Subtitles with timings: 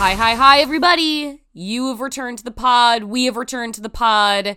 [0.00, 1.42] Hi, hi, hi, everybody.
[1.52, 3.04] You have returned to the pod.
[3.04, 4.56] We have returned to the pod.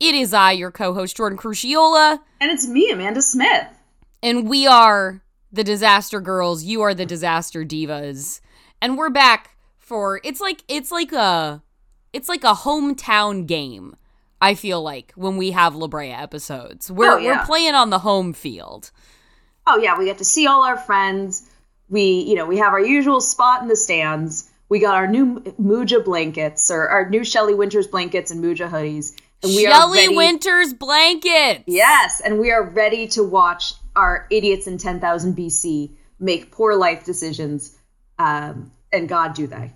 [0.00, 2.18] It is I, your co host, Jordan Crucchiola.
[2.40, 3.66] And it's me, Amanda Smith.
[4.22, 6.64] and we are the Disaster Girls.
[6.64, 8.40] You are the Disaster Divas.
[8.80, 11.62] And we're back for it's like it's like a
[12.14, 13.96] it's like a hometown game.
[14.40, 16.90] I feel like when we have La Brea episodes.
[16.90, 17.40] We're Oh, yeah.
[17.40, 18.90] we're playing on the home field.
[19.66, 21.46] Oh yeah, we get to see all our friends.
[21.90, 24.49] We, you know, we have our usual spot in the stands.
[24.70, 29.14] We got our new Muja blankets or our new Shelley Winters blankets and Muja hoodies.
[29.42, 31.64] And we are Shelley Winters blankets.
[31.66, 35.90] Yes, and we are ready to watch our idiots in 10,000 BC
[36.20, 37.76] make poor life decisions.
[38.18, 39.72] Um, and God, do they?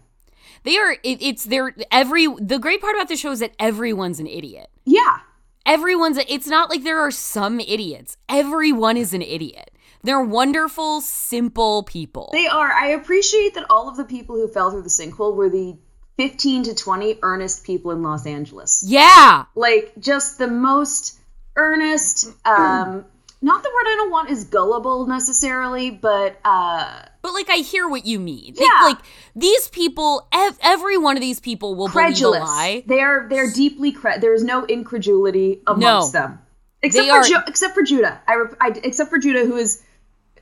[0.63, 4.21] They are it, it's their every the great part about the show is that everyone's
[4.21, 4.71] an idiot.
[4.85, 5.19] Yeah.
[5.67, 8.17] Everyone's it's not like there are some idiots.
[8.29, 9.74] Everyone is an idiot.
[10.05, 12.31] They're wonderful, simple people.
[12.33, 12.71] They are.
[12.71, 15.77] I appreciate that all of the people who fell through the sinkhole were the
[16.19, 18.85] 15 to 20 earnest people in Los Angeles.
[18.87, 19.47] yeah.
[19.57, 21.19] like just the most
[21.57, 23.05] earnest um
[23.43, 27.89] not the word i don't want is gullible necessarily but uh But like I hear
[27.89, 28.55] what you mean.
[28.57, 28.67] Yeah.
[28.83, 29.05] Like, like
[29.37, 32.85] these people ev- every one of these people will credulous believe a lie.
[32.87, 36.21] they're they're deeply cre- there's no incredulity amongst No.
[36.21, 36.39] them
[36.83, 39.57] except They for are- Ju- except for judah I, rep- I except for judah who
[39.57, 39.83] is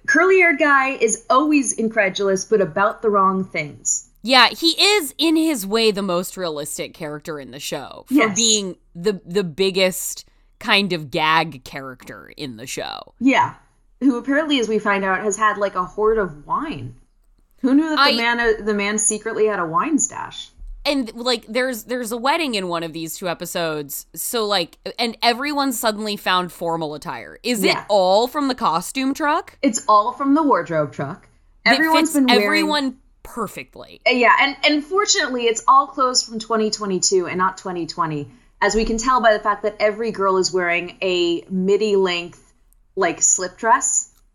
[0.07, 5.67] curly-haired guy is always incredulous but about the wrong things Yeah, he is in his
[5.67, 8.37] way the most realistic character in the show for Yes.
[8.37, 10.25] being the the biggest
[10.59, 13.15] kind of gag character in the show.
[13.19, 13.55] yeah
[14.01, 16.95] who apparently as we find out has had like a hoard of wine
[17.61, 20.51] who knew that the I- man uh, the man secretly had a wine stash
[20.85, 25.17] and like there's there's a wedding in one of these two episodes so like and
[25.23, 27.81] everyone suddenly found formal attire is Yeah.
[27.83, 31.29] it all from the costume truck It's all from the wardrobe truck.
[31.65, 37.27] Everyone's been wearing, everyone perfectly Uh, Yeah, and and fortunately, it's all clothes from 2022
[37.29, 38.29] and not 2020,
[38.61, 42.53] as we can tell by the fact that every girl is wearing a midi length
[42.97, 44.11] like slip dress.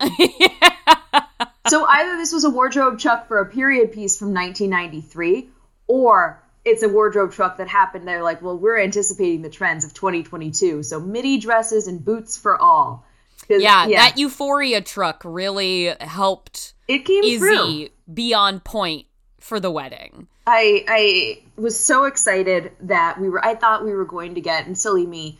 [1.68, 5.48] so either this was a wardrobe truck for a period piece from 1993,
[5.88, 8.06] or it's a wardrobe truck that happened.
[8.06, 12.56] They're like, well, we're anticipating the trends of 2022, so midi dresses and boots for
[12.60, 13.04] all.
[13.48, 17.52] yeah, that euphoria truck really helped it came through.
[17.52, 19.06] izzy be on point
[19.40, 24.06] for the wedding I I was so excited that we were I thought we were
[24.06, 25.38] going to get and silly me.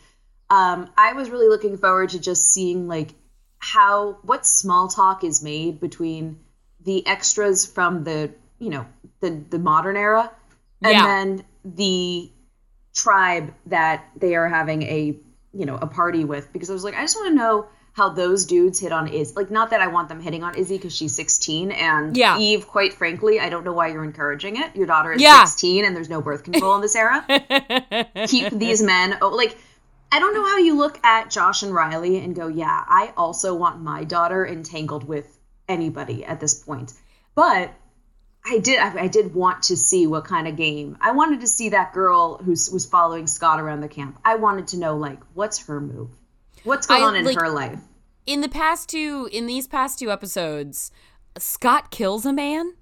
[0.51, 3.15] Um, I was really looking forward to just seeing like
[3.57, 6.39] how what small talk is made between
[6.85, 8.85] the extras from the you know
[9.19, 10.31] the the modern era
[10.81, 11.05] and Yeah.
[11.05, 12.31] then the
[12.93, 15.17] tribe that they are having a
[15.53, 18.09] you know a party with because I was like I just want to know how
[18.09, 20.95] those dudes hit on Iz like not that I want them hitting on Izzy because
[20.95, 22.37] she's 16 and Yeah.
[22.37, 25.43] Eve quite frankly I don't know why you're encouraging it your daughter is Yeah.
[25.45, 27.25] 16 and there's no birth control in this era
[28.27, 29.57] keep these men oh, like
[30.11, 33.53] I don't know how you look at Josh and Riley and go yeah I also
[33.55, 35.27] want my daughter entangled with
[35.67, 36.93] anybody at this point
[37.35, 37.71] but
[38.45, 38.79] I did.
[38.79, 40.97] I, I did want to see what kind of game.
[41.01, 44.17] I wanted to see that girl who was following Scott around the camp.
[44.25, 46.09] I wanted to know like what's her move,
[46.63, 47.79] what's going I, on in like- her life.
[48.25, 50.91] in the past two in these past two episodes
[51.37, 52.73] scott kills a man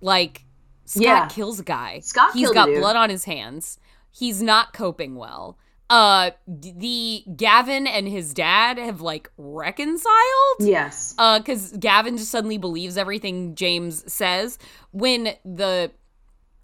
[0.00, 0.44] like
[0.84, 1.26] scott Yeah.
[1.28, 3.78] kills a guy Scott he's got blood on his hands
[4.10, 10.14] he's not coping well uh the gavin and his dad have like reconciled?
[10.60, 11.14] Yes.
[11.18, 14.58] uh because gavin just suddenly believes everything james says.
[14.92, 15.92] When the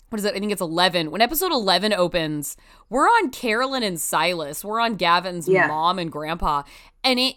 [0.09, 0.35] what is it?
[0.35, 2.57] I think it's 11 when episode 11 opens
[2.91, 4.65] we're on carolyn and silas.
[4.65, 5.69] We're on gavin's Yeah.
[5.69, 6.65] mom and grandpa.
[7.05, 7.37] And it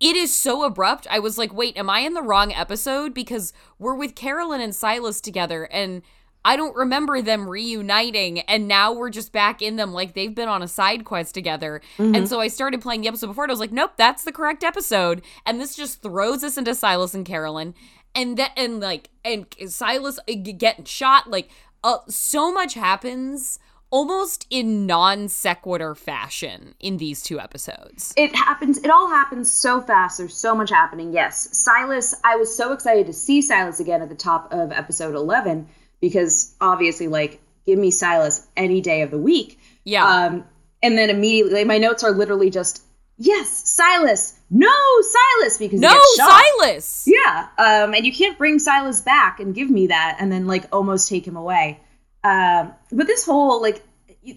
[0.00, 1.06] it is so abrupt.
[1.10, 3.14] I was like wait am i in the wrong episode?
[3.14, 6.02] Because we're with carolyn and silas together and
[6.44, 10.48] i don't remember them reuniting and now we're just back in them like they've been
[10.48, 11.80] on a side quest together.
[11.98, 14.32] And so i started playing the episode before and i was like nope that's the
[14.32, 15.22] correct episode.
[15.46, 17.74] And this just throws us into silas and carolyn.
[18.14, 21.50] And that and like and silas uh, getting shot like
[21.84, 23.58] uh, so much happens
[23.90, 28.12] almost in non sequitur fashion in these two episodes.
[28.16, 30.18] It happens it all happens so fast.
[30.18, 31.48] There's so much happening yes.
[31.56, 35.68] Silas i was so excited to see silas again at the top of episode 11
[36.00, 39.58] because obviously, like, give me Silas any day of the week.
[39.84, 40.04] Yeah.
[40.04, 40.44] Um,
[40.82, 42.82] and then immediately, like, my notes are literally just,
[43.16, 44.70] yes, Silas, no,
[45.02, 46.00] Silas, because no.
[46.14, 47.04] Silas.
[47.06, 47.48] Yeah.
[47.58, 51.08] Um, and you can't bring Silas back and give me that and then like almost
[51.08, 51.80] take him away.
[52.24, 53.82] Um, but this whole like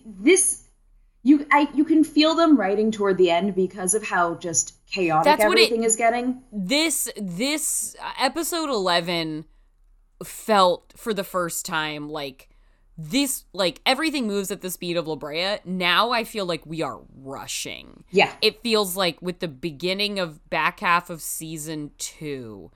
[0.06, 0.64] this
[1.24, 5.26] you I you can feel them writing toward the end because of how just chaotic
[5.26, 6.42] That's what it- everything is getting.
[6.52, 9.46] This this uh, episode 11
[10.24, 12.50] felt for the first time like
[12.98, 15.58] this like everything moves at the speed of La Brea.
[15.66, 18.04] Now I feel like we are rushing.
[18.12, 18.32] Yeah.
[18.42, 22.70] It feels like with the beginning of back half of season 2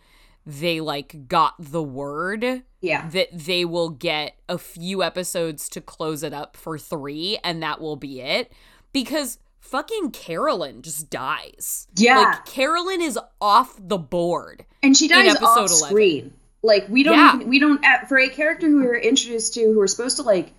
[0.48, 3.10] they like got the word Yeah.
[3.10, 7.82] that they will get a few episodes to close it up for 3 and that
[7.82, 8.52] will be it
[8.94, 11.88] because fucking Carolyn just dies.
[11.96, 12.20] Yeah.
[12.20, 14.66] Like Carolyn is off the board.
[14.84, 15.88] And she dies episode off 11.
[15.90, 16.34] screen.
[16.66, 17.36] Like we don't Yeah.
[17.36, 20.54] even, we don't for a character who we're introduced to who are supposed to like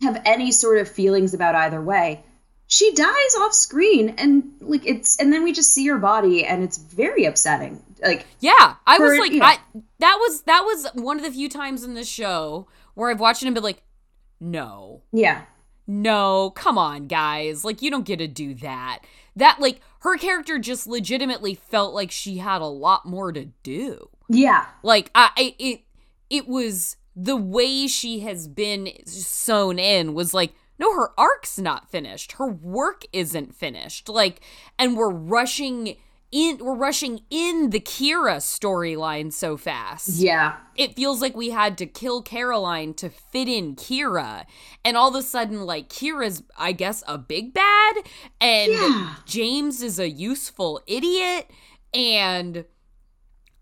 [0.00, 2.24] have any sort of feelings about either way.
[2.66, 6.62] She dies off screen and like it's and then we just see her body and
[6.62, 7.82] it's very upsetting.
[8.02, 9.44] Like Yeah, I was For- like, yeah.
[9.44, 9.58] I
[9.98, 13.42] that was that was one of the few times in this show where I've watched
[13.42, 13.82] it and been like,
[14.40, 15.42] no, yeah.
[15.86, 19.00] no, come on, guys, like you don't get to do that.
[19.36, 24.08] That like her character just legitimately felt like she had a lot more to do.
[24.32, 24.66] Yeah.
[24.82, 25.80] Like I, it
[26.30, 31.90] it was the way she has been sewn in was like no her arc's not
[31.90, 34.40] finished her work isn't finished like
[34.78, 35.96] and we're rushing
[36.30, 40.56] in we're rushing in the kira storyline so fast Yeah.
[40.74, 44.46] it feels like we had to kill Caroline to fit in Kira.
[44.82, 47.96] And all of a sudden, like, Kira's, I guess, a big bad,
[48.40, 49.14] and Yeah.
[49.26, 51.50] James is a useful idiot.
[51.92, 52.64] And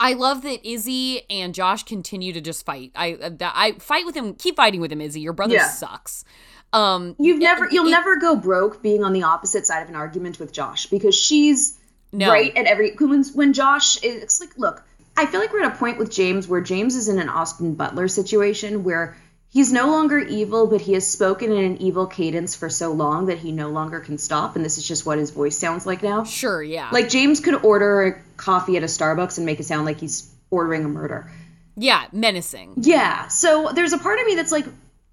[0.03, 2.91] I love that Izzy and Josh continue to just fight.
[2.97, 5.21] I that I fight with him, keep fighting with him, Izzy.
[5.21, 5.69] Your brother Yeah.
[5.69, 6.25] sucks.
[6.73, 9.97] Um You've never, you'll it- never go broke being on the opposite side of an
[9.97, 11.77] argument with Josh because she's
[12.13, 12.31] No.
[12.31, 14.83] right at every when when Josh is it's like look,
[15.17, 17.75] I feel like we're at a point with James where James is in an Austin
[17.75, 19.17] Butler situation where
[19.51, 23.27] he's no longer evil, but he has spoken in an evil cadence for so long
[23.27, 26.03] that he no longer can stop, and this is just what his voice sounds like
[26.03, 26.25] now.
[26.25, 26.89] Sure, yeah.
[26.91, 30.33] Like James could order a coffee at a Starbucks and make it sound like he's
[30.51, 31.31] ordering a murder.
[31.77, 32.75] yeah, menacing.
[32.79, 33.29] Yeah.
[33.29, 34.67] So there's a part of me that's like,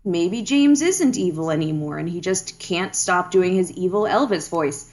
[0.04, 4.92] maybe James isn't evil anymore and he just can't stop doing his evil Elvis voice.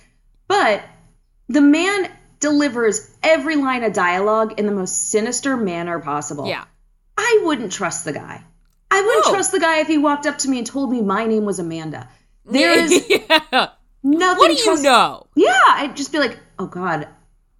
[0.48, 0.82] But
[1.48, 2.10] the man
[2.40, 6.46] delivers every line of dialogue in the most sinister manner possible.
[6.46, 6.64] Yeah.
[7.16, 8.44] I wouldn't trust the guy.
[8.90, 9.32] I wouldn't No.
[9.32, 11.58] trust the guy if he walked up to me and told me my name was
[11.58, 12.08] Amanda.
[12.44, 13.18] There is yeah.
[14.02, 14.38] nothing.
[14.38, 15.26] What do you know?
[15.34, 17.08] Yeah, I'd just be like, oh god,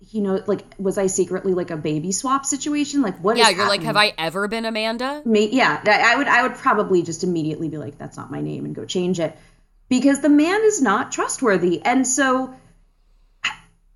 [0.01, 3.03] he know like was I secretly like a baby swap situation?
[3.03, 3.37] Like what?
[3.37, 5.23] Yeah, you're like, have I ever been Amanda?
[5.25, 8.41] Me, yeah, I I would I would probably just immediately be like, that's not my
[8.41, 9.37] name and go change it
[9.89, 11.81] because the man is not trustworthy.
[11.83, 12.55] And so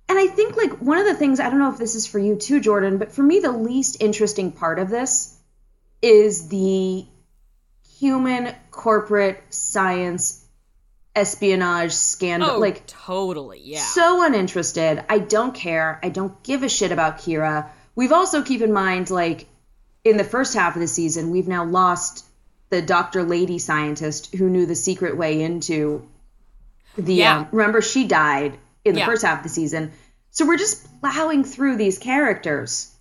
[0.09, 2.17] and I think like one of the things I don't know if this is for
[2.17, 5.37] you too, Jordan, but for me the least interesting part of this
[6.01, 7.05] is the
[7.99, 10.45] human corporate science
[11.15, 12.51] espionage scandal.
[12.51, 13.79] Oh, like totally, yeah.
[13.79, 15.03] so uninterested.
[15.09, 15.99] I don't care.
[16.01, 17.69] I don't give a shit about Kira.
[17.95, 19.47] We've also keep in mind, like,
[20.03, 22.25] in the first half of the season, we've now lost
[22.69, 23.23] the Dr.
[23.23, 26.07] Lady scientist who knew the secret way into
[26.97, 27.15] the.
[27.15, 27.39] Yeah.
[27.39, 29.05] Um, remember, she died in the Yeah.
[29.05, 29.91] first half of the season.
[30.31, 32.95] So we're just plowing through these characters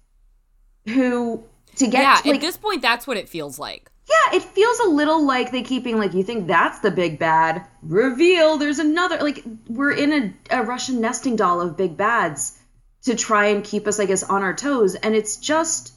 [0.87, 1.45] who
[1.76, 3.90] to get yeah, like at this point, that's what it feels like.
[4.09, 7.19] Yeah, it feels a little like they keep being like, you think that's the big
[7.19, 7.67] bad?
[7.83, 9.19] Reveal, there's another.
[9.19, 12.59] Like, we're in a, a Russian nesting doll of big bads
[13.03, 14.95] to try and keep us, I guess, on our toes.
[14.95, 15.93] And it's just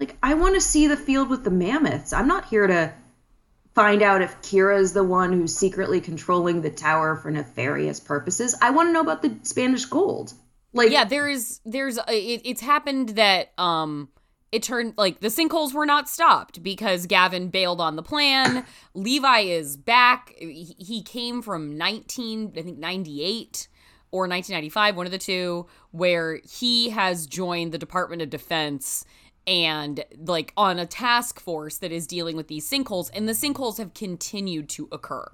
[0.00, 2.12] like, I want to see the field with the mammoths.
[2.12, 2.92] I'm not here to
[3.74, 8.56] find out if Kira is the one who's secretly controlling the tower for nefarious purposes.
[8.60, 10.32] I want to know about the Spanish gold.
[10.72, 14.08] Like, yeah there is there's it, it's happened that um
[14.56, 18.64] it turned like the sinkholes were not stopped because gavin bailed on the plan.
[18.94, 20.32] Levi is back.
[20.38, 23.68] He, came from 19 i think 98
[24.10, 29.04] or 1995 one of the two where he has joined the department of defense
[29.46, 33.76] and like on a task force that is dealing with these sinkholes and the sinkholes
[33.76, 35.30] have continued to occur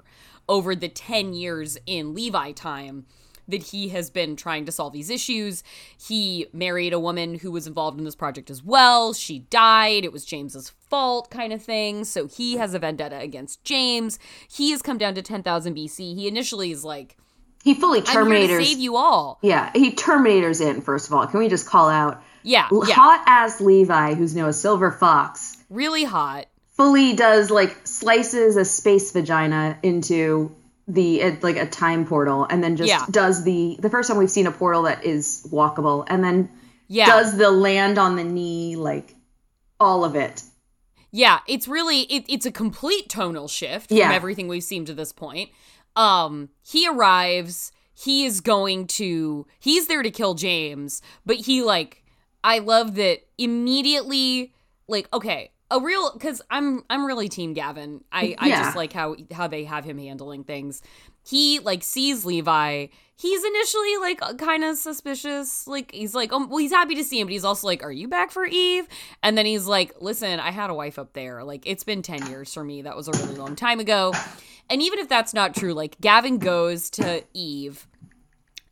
[0.49, 3.07] over the 10 years in levi time
[3.49, 5.63] that he has been trying to solve these issues.
[6.01, 9.13] He married a woman who was involved in this project as well.
[9.13, 10.05] She died.
[10.05, 12.05] It was James's fault, kind of thing.
[12.05, 14.19] So he has a vendetta against James.
[14.51, 16.15] He has come down to 10,000 BC.
[16.15, 17.17] He initially is like,
[17.65, 18.17] he fully terminators.
[18.17, 19.39] I'm here to save you all.
[19.43, 21.27] Yeah, he Terminators in, first of all.
[21.29, 22.23] Can we just call out?
[22.43, 22.95] Yeah, yeah.
[22.95, 26.47] hot ass Levi, who's now a silver fox, Really hot.
[26.73, 30.53] fully does like slices a space vagina into
[30.89, 33.07] the uh, like a time portal and then just Yeah.
[33.11, 36.51] does the the first time we've seen a portal that is walkable and then
[36.89, 37.07] Yeah.
[37.07, 39.15] does the land on the knee like
[39.79, 40.43] all of it
[41.13, 44.07] Yeah, it's really it, it's a complete tonal shift Yeah.
[44.09, 45.51] from everything we've seen to this point.
[45.95, 47.71] Um, he arrives.
[47.95, 49.47] He is going to.
[49.61, 52.03] He's there to kill James, but he like.
[52.43, 54.53] I love that immediately.
[54.89, 58.05] Like, okay, a real because I'm I'm really team Gavin.
[58.13, 58.63] I I Yeah.
[58.65, 60.83] just like how how they have him handling things.
[61.27, 62.87] He like sees Levi.
[63.15, 65.67] He's initially like uh, kind of suspicious.
[65.69, 67.93] Like he's like, oh, well, he's happy to see him, but he's also like, "Are
[67.93, 68.89] you back for Eve?"
[69.23, 71.45] And then he's like, "Listen, I had a wife up there.
[71.45, 72.83] Like it's been ten years for me.
[72.83, 74.13] That was a really long time ago."
[74.69, 77.87] And even if that's not true, like Gavin goes to Eve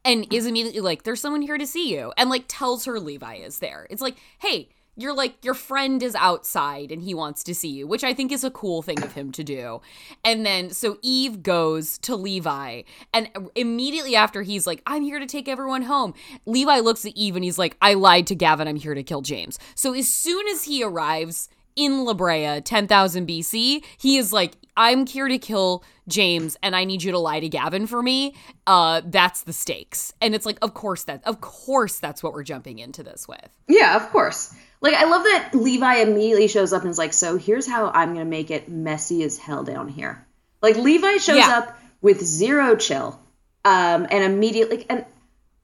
[0.05, 3.37] and is immediately like, "There's someone here to see you," and like tells her Levi
[3.37, 3.87] is there.
[3.91, 7.87] It's like, "Hey." You're like your friend is outside and he wants to see you,
[7.87, 9.81] which I think is a cool thing of him to do.
[10.25, 12.83] And then so Eve goes to Levi,
[13.15, 17.37] and immediately after he's like, "I'm here to take everyone home." Levi looks at Eve
[17.37, 18.69] and he's like, "I lied to Gavin.
[18.69, 23.27] I'm here to kill James." So as soon as he arrives in La Brea, 10,000
[23.27, 27.41] BC, he is like, "I'm here to kill James, and I need you to lie
[27.41, 28.35] to Gavin for me."
[28.67, 32.43] Uh, that's the stakes, and it's like, of course that, of course that's what we're
[32.43, 33.49] jumping into this with.
[33.69, 37.37] yeah of course like i love that levi immediately shows up and is like so
[37.37, 40.25] here's how i'm gonna make it messy as hell down here
[40.63, 41.59] like levi shows Yeah.
[41.59, 43.21] up with zero chill
[43.65, 45.05] um and immediately and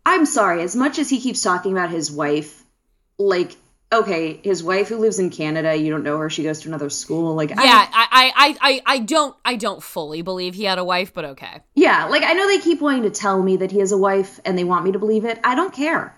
[0.05, 2.63] i'm sorry as much as he keeps talking about his wife
[3.19, 3.57] like
[3.93, 6.91] okay his wife who lives in canada you don't know her she goes to another
[6.91, 10.65] school like I- Yeah, I, I, I, I, I don't, I don't fully believe he
[10.65, 11.63] had a wife, but okay.
[11.77, 14.41] Yeah, like I know they keep wanting to tell me that he has a wife
[14.45, 15.39] and they want me to believe it.
[15.45, 16.17] I don't care.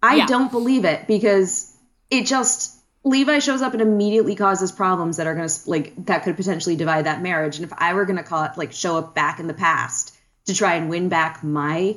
[0.00, 0.26] I Yeah.
[0.26, 1.67] don't believe it because
[2.10, 2.74] it just
[3.04, 6.76] Levi shows up and immediately causes problems that are going to like that could potentially
[6.76, 7.56] divide that marriage.
[7.56, 10.14] And if I were going to call it like show up back in the past
[10.46, 11.96] to try and win back my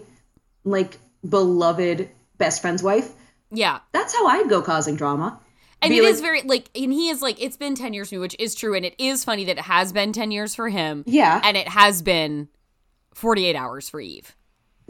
[0.64, 3.10] like beloved best friend's wife,
[3.52, 5.40] Yeah, that's how I'd go causing drama.
[5.82, 8.10] And Be it like- is very like, and he is like, it's been ten years
[8.10, 10.54] for me, which is true, and it is funny that it has been ten years
[10.54, 11.04] for him.
[11.08, 11.42] Yeah.
[11.44, 12.50] and it has been
[13.16, 14.36] forty-eight hours for Eve.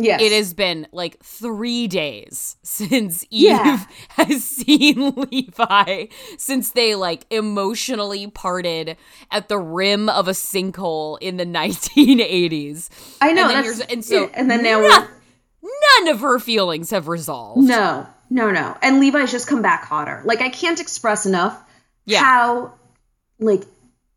[0.04, 0.22] Yes.
[0.22, 3.80] It has been like three days since Eve Yeah.
[4.10, 8.98] has seen Levi, since they like emotionally parted
[9.32, 12.90] at the rim of a sinkhole in the 1980s.
[13.22, 15.08] I know And, then and so, yeah, and then now no-
[15.64, 17.68] none of her feelings have resolved.
[17.68, 18.78] No, no, no.
[18.82, 20.22] And Levi's just come back hotter.
[20.26, 21.62] Like I can't express enough
[22.06, 22.20] Yeah.
[22.24, 22.74] how
[23.40, 23.64] like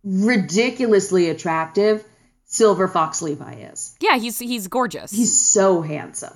[0.04, 2.04] ridiculously attractive
[2.54, 3.96] Silver Fox Levi is.
[4.00, 5.10] Yeah, he's he's gorgeous.
[5.10, 6.32] He's so handsome.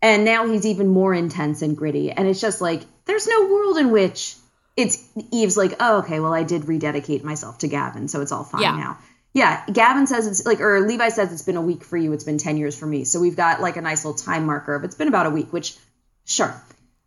[0.00, 2.10] And now he's even more intense and gritty.
[2.10, 4.34] And it's just like there's no world in which
[4.78, 8.44] it's Eve's like, oh, okay, well, I did rededicate myself to Gavin, so it's all
[8.44, 8.76] fine Yeah.
[8.76, 8.98] now.
[9.34, 12.12] Yeah, Gavin says it's like, or Levi says it's been a week for you.
[12.14, 13.04] It's been 10 years for me.
[13.04, 15.52] So we've got like a nice little time marker of it's been about a week,
[15.52, 15.76] which,
[16.24, 16.54] sure.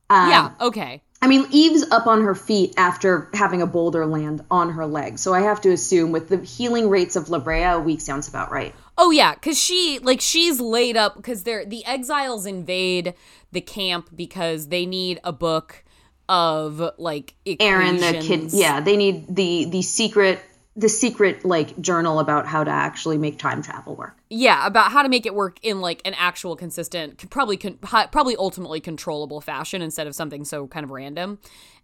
[0.10, 1.02] Um, yeah, okay.
[1.22, 5.20] I mean, Eve's up on her feet after having a boulder land on her leg.
[5.20, 8.28] So I have to assume with the healing rates of La Brea, a week sounds
[8.28, 8.74] about right.
[8.98, 13.14] Oh yeah, because she like she's laid up because they're the exiles invade
[13.52, 15.84] the camp because they need a book
[16.28, 20.40] of like Aaron, the kid, yeah, they need the the secret
[20.76, 24.18] the secret like journal about how to actually make time travel work.
[24.30, 27.78] yeah about how to make it work in like an actual consistent probably con-
[28.12, 31.40] probably ultimately controllable fashion instead of something so kind of random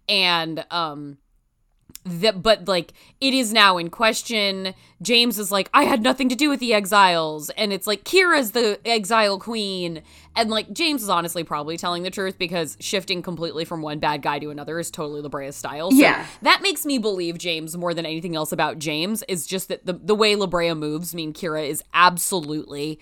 [0.07, 1.17] and um
[2.07, 4.73] that but like it is now in question.
[4.99, 7.49] James is like i had nothing to do with the exiles.
[7.51, 10.01] And it's like kira's the exile queen.
[10.35, 14.21] And like james is honestly probably telling the truth because shifting completely from one bad
[14.21, 15.91] guy to another is totally La Brea's style.
[15.91, 16.25] So Yeah.
[16.41, 19.93] that makes me believe james more than anything else about james is just that the,
[19.93, 22.99] the way La Brea moves mean kira is absolutely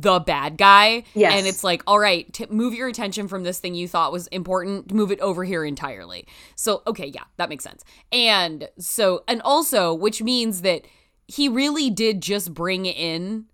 [0.00, 1.02] the bad guy.
[1.14, 1.32] Yes.
[1.34, 4.26] and it's like all right t- move your attention from this thing you thought was
[4.28, 6.26] important move it over here entirely.
[6.54, 7.84] So okay yeah that makes sense.
[8.12, 10.82] And so and also which means that
[11.26, 13.46] he really did just bring in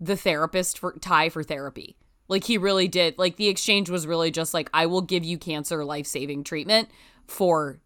[0.00, 1.96] the therapist for Ty for therapy.
[2.28, 5.38] Like he really did like the exchange was really just like i will give you
[5.38, 6.88] cancer life-saving treatment
[7.28, 7.80] for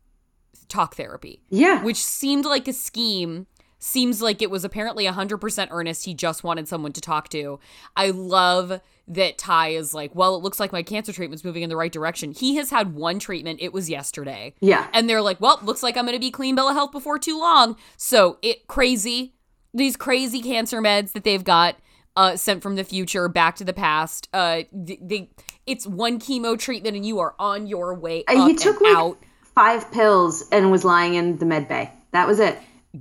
[0.69, 1.43] talk therapy.
[1.51, 1.83] Yeah.
[1.85, 3.47] which seemed like a scheme
[3.79, 6.05] seems like it was apparently 100% earnest.
[6.05, 7.59] He just wanted someone to talk to.
[7.97, 11.69] I love that ty is like well it looks like my cancer treatment's moving in
[11.69, 12.33] the right direction.
[12.33, 13.61] He has had one treatment.
[13.63, 14.53] It was yesterday.
[14.61, 14.89] Yeah.
[14.93, 17.39] and they're like well looks like i'm gonna be clean bill of health before too
[17.39, 17.77] long.
[17.97, 19.35] So it crazy
[19.73, 21.77] these crazy cancer meds that they've got
[22.17, 25.31] uh, sent from the future back to the past uh, they, they
[25.67, 29.19] it's one chemo treatment and you are on your way he took like out.
[29.55, 31.93] five pills and was lying in the med bay.
[32.13, 32.59] That was it.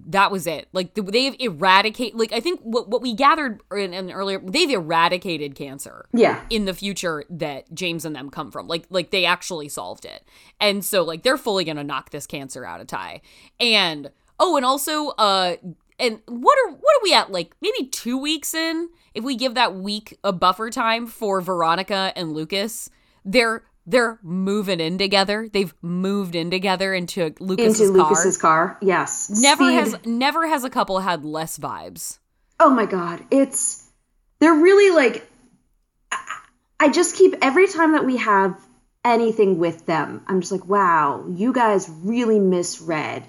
[0.07, 0.67] That was it.
[0.73, 2.17] Like they've eradicated.
[2.17, 6.05] Like I think what what we gathered in, in earlier, they've eradicated cancer.
[6.13, 6.41] Yeah.
[6.49, 10.23] In the future that James and them come from, like like they actually solved it,
[10.59, 13.21] and so like they're fully gonna knock this cancer out of Ty.
[13.59, 15.55] And oh, and also uh,
[15.99, 17.31] and what are what are we at?
[17.31, 18.89] Like maybe two weeks in.
[19.13, 22.89] If we give that week a buffer time for Veronica and Lucas,
[23.23, 25.47] they're they're moving in together.
[25.51, 28.09] They've moved in together into Lucas's into car.
[28.09, 28.77] Lucas's car.
[28.81, 29.29] Yes.
[29.29, 29.73] Never Speed.
[29.75, 32.19] has never has a couple had less vibes.
[32.59, 33.83] Oh my god, it's
[34.39, 35.29] they're really like
[36.11, 36.39] I-
[36.79, 38.59] I just keep every time that we have
[39.03, 43.23] anything with them, I'm just like, wow, you guys really misread,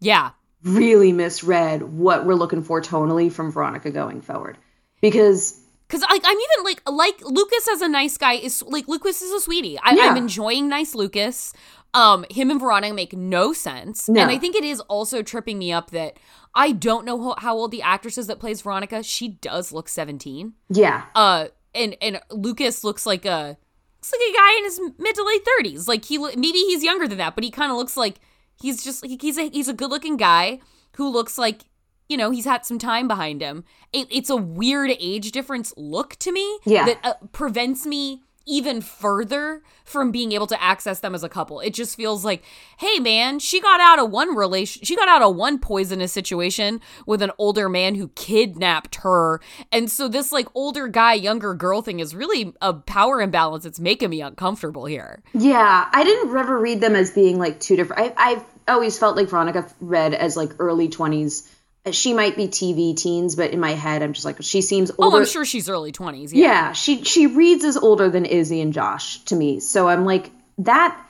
[0.00, 0.30] Yeah.
[0.64, 4.56] really misread what we're looking for tonally from Veronica going forward.
[5.02, 9.22] Because Cause like I'm even like like Lucas as a nice guy is like Lucas
[9.22, 9.78] is a sweetie.
[9.82, 10.02] I, Yeah.
[10.10, 11.52] I'm enjoying nice Lucas.
[11.94, 14.20] Um, him and Veronica make no sense, No.
[14.20, 16.18] and I think it is also tripping me up that
[16.54, 19.02] I don't know how, how old the actress is that plays Veronica.
[19.02, 20.52] She does look 17.
[20.68, 23.56] yeah, Uh, and and Lucas looks like a
[23.96, 25.88] looks like a guy in his mid to late 30s.
[25.88, 28.16] Like he lo- maybe he's younger than that, but he kind of looks like
[28.60, 30.60] he's just he- he's a he's a good looking guy
[30.96, 31.62] who looks like
[32.08, 33.64] you know he's had some time behind him.
[33.92, 36.86] It, it's a weird age difference look to me Yeah.
[36.86, 41.60] that uh, prevents me even further from being able to access them as a couple.
[41.60, 42.42] It just feels like,
[42.78, 46.80] hey man, she got out of one relation, she got out of one poisonous situation
[47.04, 49.42] with an older man who kidnapped her.
[49.70, 53.66] And so this like older guy, younger girl thing is really a power imbalance.
[53.66, 55.22] It's making me uncomfortable here.
[55.34, 55.86] yeah.
[55.92, 58.14] I didn't ever read them as being like two different.
[58.16, 61.46] I, I've always felt like Veronica read as like early 20s.
[61.90, 65.16] She might be TV teens, but in my head, I'm just like she seems older.
[65.16, 66.30] Oh, I'm sure she's early 20s.
[66.32, 66.44] Yeah.
[66.44, 70.30] yeah she she reads as older than izzy and josh to me so i'm like
[70.58, 71.00] that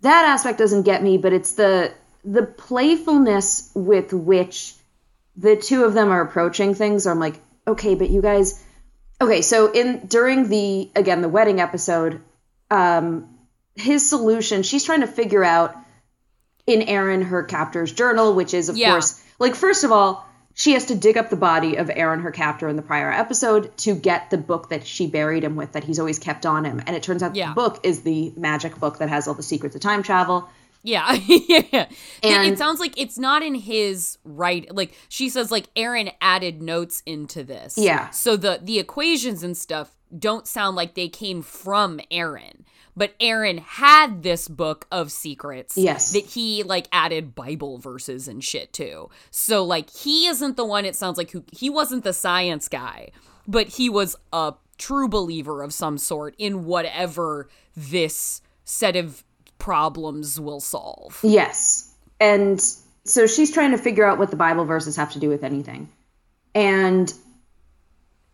[0.00, 1.92] that aspect doesn't get me but it's the
[2.24, 4.74] the playfulness with which
[5.36, 8.60] the two of them are approaching things i'm like okay but you guys
[9.20, 12.20] okay so in during the again the wedding episode
[12.70, 13.28] um
[13.76, 15.76] his solution she's trying to figure out
[16.66, 18.92] in Aaron her captor's journal, which is of Yeah.
[18.92, 22.30] course like first of all, she has to dig up the body of Aaron, her
[22.30, 25.82] captor, in the prior episode to get the book that she buried him with that
[25.82, 26.80] he's always kept on him.
[26.86, 27.48] And it turns out Yeah.
[27.48, 30.48] the book is the magic book that has all the secrets of time travel.
[30.84, 31.12] Yeah.
[31.26, 31.88] yeah.
[32.22, 36.62] And- it sounds like it's not in his right like she says like Aaron added
[36.62, 37.76] notes into this.
[37.76, 38.10] Yeah.
[38.10, 42.64] So the the equations and stuff don't sound like they came from Aaron.
[42.96, 46.12] But Aaron had this book of secrets Yes.
[46.12, 49.10] that he like added Bible verses and shit to.
[49.30, 53.10] So like he isn't the one it sounds like who he wasn't the science guy,
[53.48, 59.24] but he was a true believer of some sort in whatever this set of
[59.58, 61.18] problems will solve.
[61.22, 61.92] Yes.
[62.20, 62.60] And
[63.04, 65.88] so she's trying to figure out what the Bible verses have to do with anything.
[66.54, 67.12] And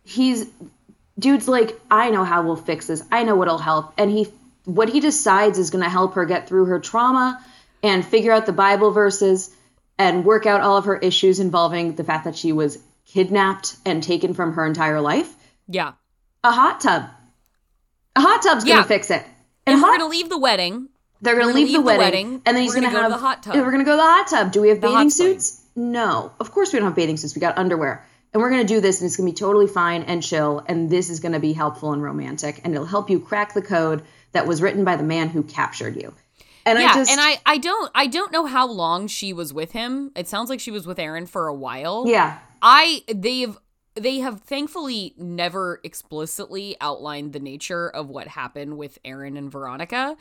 [0.03, 0.47] he's
[1.17, 3.03] dude's like, I know how we'll fix this.
[3.11, 3.93] I know what'll help.
[3.97, 4.27] And he
[4.65, 7.43] what he decides is gonna help her get through her trauma
[7.83, 9.49] and figure out the Bible verses
[9.97, 14.01] and work out all of her issues involving the fact that she was kidnapped and
[14.03, 15.33] taken from her entire life.
[15.67, 15.93] Yeah.
[16.43, 17.03] A hot tub.
[18.15, 18.83] A hot tub's gonna Yeah.
[18.83, 19.23] fix it.
[19.65, 20.89] And we're hot- going to leave the wedding.
[21.21, 22.41] They're gonna We're leave, the, leave the wedding, wedding.
[22.47, 23.55] and then he's gonna, gonna go have the hot tub.
[23.55, 24.51] We're gonna go to the hot tub.
[24.51, 25.61] Do we have The bathing suits?
[25.75, 27.35] No, of course we don't have bathing suits.
[27.35, 30.23] We got underwear, and we're gonna do this, and it's gonna be totally fine and
[30.23, 30.63] chill.
[30.67, 34.01] And this is gonna be helpful and romantic, and it'll help you crack the code
[34.33, 36.13] that was written by the man who captured you.
[36.65, 39.53] And Yeah, I just, and I I don't I don't know how long she was
[39.53, 40.11] with him.
[40.15, 42.03] It sounds like she was with Aaron for a while.
[42.07, 43.57] yeah, I they've
[43.95, 50.15] they have thankfully never explicitly outlined the nature of what happened with Aaron and Veronica.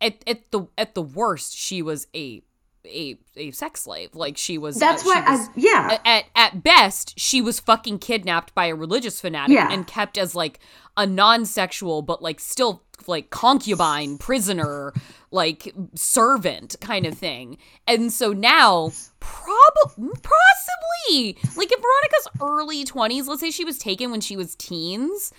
[0.00, 2.42] At at the at the worst, she was a
[2.84, 4.14] a a sex slave.
[4.14, 4.78] Like she was.
[4.78, 5.24] that's uh, what.
[5.28, 9.72] was- I, yeah, at at best she was fucking kidnapped by a religious fanatic Yeah.
[9.72, 10.58] and kept as like
[10.96, 14.92] a non-sexual but like still like concubine prisoner
[15.30, 17.58] like servant kind of thing.
[17.86, 24.10] And so now probably possibly like in veronica's early 20s let's say she was taken
[24.10, 25.32] when she was teens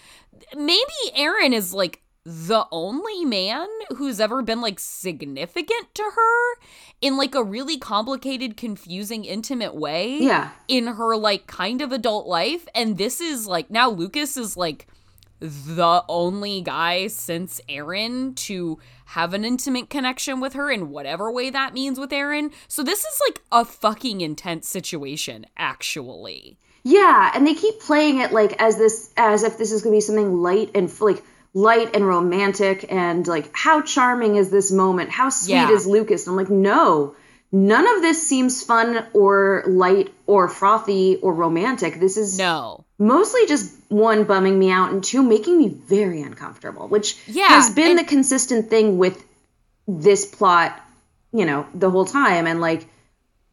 [0.56, 0.82] maybe
[1.16, 6.56] aaron is like the only man who's ever been like significant to her
[7.00, 12.26] in like a really complicated confusing intimate way yeah, in her like kind of adult
[12.26, 12.68] life.
[12.74, 14.88] And this is like now lucas is like
[15.50, 18.78] the only guy since aaron to
[19.08, 23.00] have an intimate connection with her in whatever way that means with aaron so this
[23.06, 27.32] is like a fucking intense situation actually yeah.
[27.34, 30.38] And they keep playing it like as this, as if this is gonna be something
[30.44, 31.24] light and like
[31.56, 35.10] light and romantic, and like how charming is this moment?
[35.10, 35.72] How sweet Yeah.
[35.72, 36.28] is Lucas?
[36.28, 37.16] And I'm like, no.
[37.52, 42.00] none of this seems fun or light or frothy or romantic.
[42.00, 42.85] This is No.
[42.98, 47.70] Mostly just one bumming me out and two making me very uncomfortable, which Yeah, has
[47.72, 49.24] been and- the consistent thing with
[49.88, 50.80] this plot,
[51.34, 52.48] you know, the whole time.
[52.48, 52.88] And like,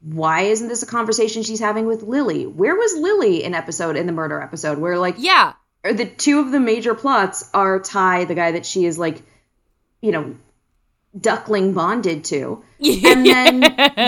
[0.01, 2.47] why isn't this a conversation she's having with Lily?
[2.47, 5.53] Where was Lily in episode in the murder episode where like Yeah.
[5.85, 9.23] the two of the major plots are Ty, the guy that she is like,
[10.01, 10.35] you know,
[11.19, 13.61] duckling bonded to, and then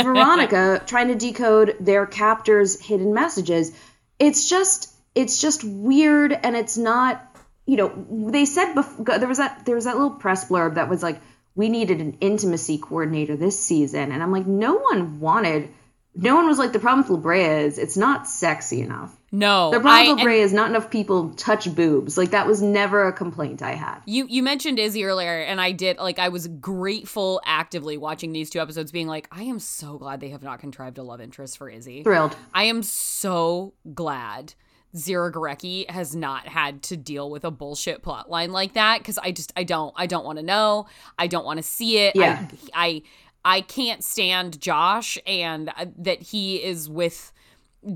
[0.05, 3.73] Veronica trying to decode their captor's hidden messages.
[4.18, 7.24] It's just, it's just weird, and it's not,
[7.66, 10.88] you know, they said before there was that there was that little press blurb that
[10.88, 11.20] was like,
[11.55, 15.70] we needed an intimacy coordinator this season, and I'm like, no one wanted.
[16.16, 19.12] No one was like the problem with La Brea is it's not sexy enough.
[19.33, 19.72] No.
[19.72, 22.16] The I- problem with and- La Brea is not enough people touch boobs.
[22.16, 23.98] Like that was never a complaint I had.
[24.07, 28.48] You you mentioned Izzy earlier, and I did like I was grateful actively watching these
[28.48, 31.59] two episodes, being like, I am so glad they have not contrived a love interest
[31.59, 32.05] for Izzy.
[32.05, 32.37] Thrilled.
[32.55, 34.55] I am so glad
[34.95, 39.19] Zyra Gorecki has not had to deal with a bullshit plot line like that because
[39.19, 40.87] I just I don't I don't want to know.
[41.19, 42.15] I don't want to see it.
[42.15, 42.47] Yeah.
[42.75, 43.03] I,
[43.45, 47.33] I I can't stand Josh and uh, that he is with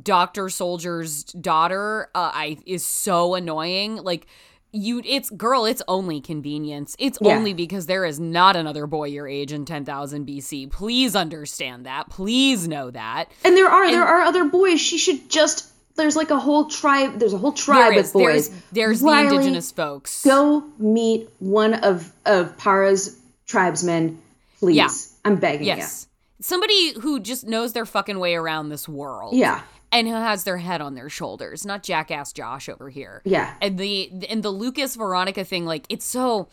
[0.02, 0.48] Dr.
[0.50, 3.96] Soldier's daughter uh, I is so annoying.
[3.96, 4.26] Like
[4.72, 6.94] you it's girl, it's only convenience.
[6.98, 7.36] It's Yeah.
[7.36, 10.70] only because there is not another boy your age in 10,000 BC.
[10.70, 12.10] Please understand that.
[12.10, 13.30] Please know that.
[13.44, 14.80] And there are there are other boys.
[14.80, 17.18] She should just there's like a whole tribe.
[17.18, 18.08] There's a whole tribe There is.
[18.08, 18.48] of boys.
[18.48, 20.24] There's, there's the indigenous folks.
[20.24, 24.20] Go meet one of of Para's tribesmen,
[24.58, 24.76] please.
[24.76, 24.88] Yeah.
[25.24, 26.06] I'm begging yes.
[26.40, 29.34] Somebody who just knows their fucking way around this world.
[29.34, 29.62] Yeah.
[29.90, 33.22] And who has their head on their shoulders, not jackass Josh over here.
[33.24, 33.54] Yeah.
[33.60, 36.48] And the and the Lucas Veronica thing, like it's so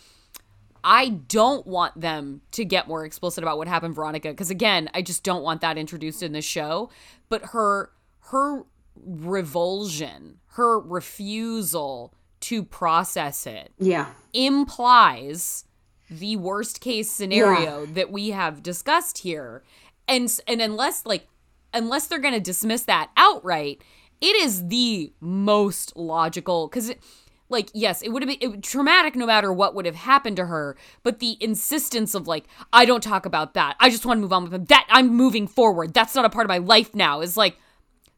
[0.83, 5.01] I don't want them to get more explicit about what happened Veronica because again, I
[5.01, 6.89] just don't want that introduced in the show.
[7.27, 7.91] But her
[8.29, 8.63] her
[8.95, 14.07] revulsion, her refusal to process it Yeah.
[14.33, 15.65] implies
[16.09, 19.63] the worst case scenario that we have discussed here.
[20.07, 21.27] And and unless like
[21.73, 23.81] unless they're going to dismiss that outright
[24.21, 26.91] it is the most logical cuz
[27.49, 30.45] like yes it would have been it, traumatic no matter what would have happened to
[30.45, 33.75] her but the insistence of like i don't talk about that.
[33.79, 35.93] I just want to move on with him that i'm moving forward.
[35.93, 37.57] That's not a part of my life now is like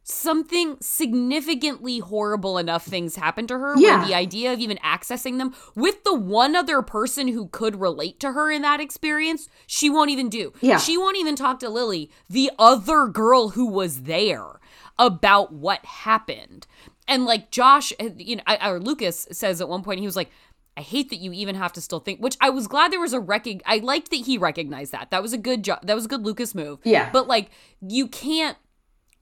[0.10, 3.98] something significantly horrible enough things happen to her Yeah.
[4.00, 8.17] where the idea of even accessing them with the one other person who could relate
[8.22, 10.54] to her in that experience, she won't even do.
[10.62, 10.78] Yeah.
[10.78, 14.62] She won't even talk to Lily, the other girl who was there,
[14.98, 16.67] about what happened.
[17.08, 20.15] And like Josh, uh, you know, I- or Lucas says at one point, he was
[20.15, 20.32] like,
[20.78, 23.12] I hate that you even have to still think, which I was glad there was
[23.13, 23.46] a rec.
[23.65, 25.12] I liked that he recognized that.
[25.12, 25.80] That was a good job.
[25.86, 26.80] That was a good Lucas move.
[26.84, 27.10] Yeah.
[27.12, 27.50] But like,
[27.82, 28.58] you can't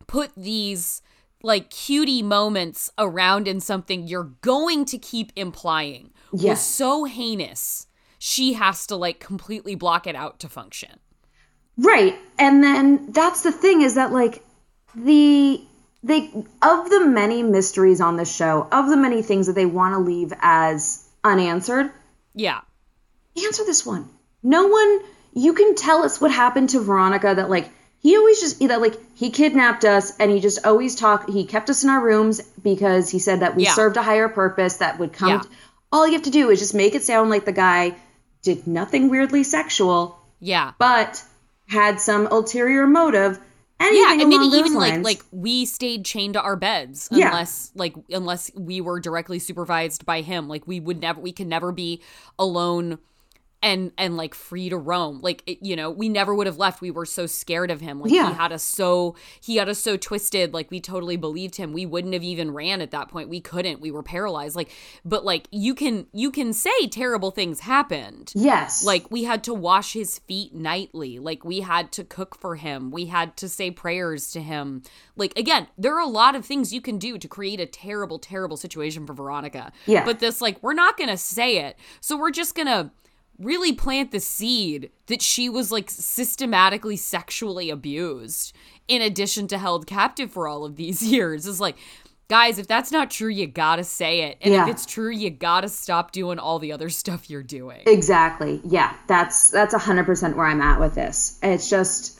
[0.07, 1.01] put these
[1.43, 6.65] like cutie moments around in something you're going to keep implying was Yes.
[6.65, 7.87] so heinous
[8.17, 10.99] she has to like completely block it out to function
[11.77, 12.15] Right.
[12.39, 14.41] And then that's the thing is that like
[14.95, 15.61] the
[16.03, 19.93] they of the many mysteries on the show, of the many things that they want
[19.93, 21.91] to leave as unanswered,
[22.33, 22.61] yeah
[23.35, 24.07] answer this one.
[24.41, 24.99] No one
[25.33, 28.97] you can tell us what happened to Veronica that like he always just that like
[29.15, 33.09] he kidnapped us and he just always talked he kept us in our rooms because
[33.09, 33.73] he said that we Yeah.
[33.73, 35.41] served a higher purpose that would come Yeah.
[35.91, 37.95] all you have to do is just make it sound like the guy
[38.41, 41.23] did nothing weirdly sexual yeah but
[41.67, 43.39] had some ulterior motive
[43.81, 45.03] yeah and maybe even like lines.
[45.05, 47.27] like we stayed chained to our beds Yeah.
[47.27, 51.47] unless like unless we were directly supervised by him like we would never we could
[51.47, 52.01] never be
[52.37, 52.99] alone
[53.65, 56.79] and and like free to roam like it, you know we never would have left
[56.81, 58.29] we were so scared of him like Yeah.
[58.29, 61.85] he had us so he had us so twisted like we totally believed him we
[61.85, 64.71] wouldn't have even ran at that point we couldn't we were paralyzed like
[65.03, 69.53] but like you can you can say terrible things happened yes like we had to
[69.53, 71.17] wash his feet nightly.
[71.17, 72.91] Like we had to cook for him.
[72.91, 74.83] We had to say prayers to him.
[75.15, 78.19] Like again, there are a lot of things you can do to create a terrible,
[78.19, 79.71] terrible situation for Veronica.
[79.85, 80.05] Yeah.
[80.05, 81.77] But this, like, we're not gonna say it.
[82.01, 82.91] So we're just gonna
[83.39, 88.55] really plant the seed that she was like systematically sexually abused
[88.87, 91.45] in addition to held captive for all of these years.
[91.45, 91.75] Is like
[92.27, 94.39] Guys, if that's not true, you gotta say it.
[94.41, 94.63] And Yeah.
[94.63, 97.81] if it's true, you gotta stop doing all the other stuff you're doing.
[97.85, 98.61] Exactly.
[98.63, 101.37] Yeah, that's that's hundred percent where I'm at with this.
[101.43, 102.19] It's just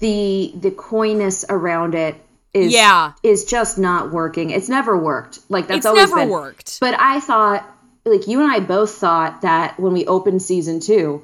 [0.00, 2.16] the the coyness around it
[2.52, 3.12] is Yeah.
[3.22, 4.50] is just not working.
[4.50, 5.38] It's never worked.
[5.48, 6.28] Like that's It's always never been.
[6.30, 6.78] worked.
[6.80, 7.68] But I thought,
[8.04, 11.22] like you and I both thought that when we opened season two,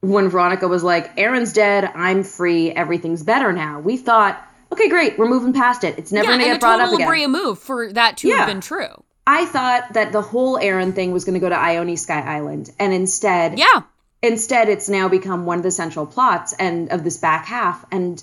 [0.00, 3.80] when Veronica was like, Aaron's dead, I'm free, everything's better now.
[3.80, 4.40] We thought,
[4.72, 5.98] okay, great, we're moving past it.
[5.98, 7.06] It's never yeah, gonna get brought up again.
[7.08, 8.38] Brea move for that to Yeah.
[8.38, 9.02] have been true.
[9.26, 12.92] I thought that the whole Aaron thing was gonna go to Ione Sky Island, and
[12.92, 13.82] instead Yeah.
[14.22, 18.22] instead it's now become one of the central plots and of this back half and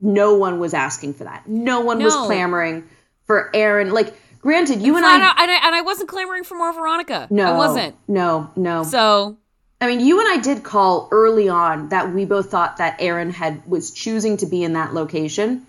[0.00, 2.84] no one was asking for that no one was clamoring
[3.26, 6.44] for aaron like granted you and Flat i out- and I and I wasn't clamoring
[6.44, 7.26] for more Veronica.
[7.30, 7.96] no I wasn't.
[8.08, 9.36] no no So
[9.80, 13.30] i mean you and i did call early on that we both thought that aaron
[13.30, 15.64] had was choosing to be in that location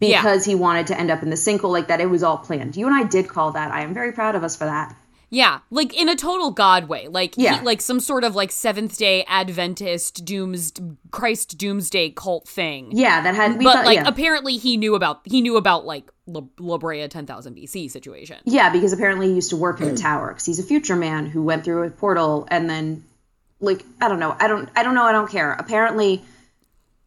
[0.00, 0.20] Yeah.
[0.22, 2.76] because he wanted to end up in the sinkhole like that it was all planned
[2.76, 4.94] you and i did call that i am very proud of us for that
[5.30, 7.60] yeah, like in a total God way, like he- Yeah.
[7.62, 10.72] like some sort of like Seventh Day Adventist dooms
[11.10, 12.90] Christ Doomsday cult thing.
[12.92, 14.08] yeah that had we but thought like yeah.
[14.08, 18.36] apparently he knew about he knew about like La, La Brea 10,000 BC situation.
[18.44, 21.26] Yeah, because apparently he used to work in the tower because he's a future man
[21.26, 23.02] who went through a portal and then,
[23.58, 25.52] like, I don't know, I don't, I don't know, I don't care.
[25.52, 26.22] Apparently,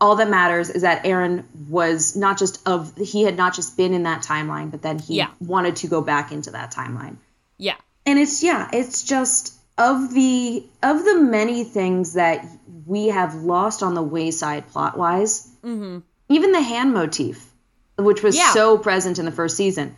[0.01, 3.93] all that matters is that Aaron was not just of he had not just been
[3.93, 5.29] in that timeline, but then he Yeah.
[5.39, 7.15] wanted to go back into that timeline.
[7.57, 7.75] Yeah.
[8.05, 12.45] And it's yeah, it's just of the of the many things that
[12.85, 15.47] we have lost on the wayside plot wise.
[15.63, 15.99] Mm-hmm.
[16.29, 17.49] Even the hand motif,
[17.97, 18.51] which was Yeah.
[18.53, 19.95] so present in the first season,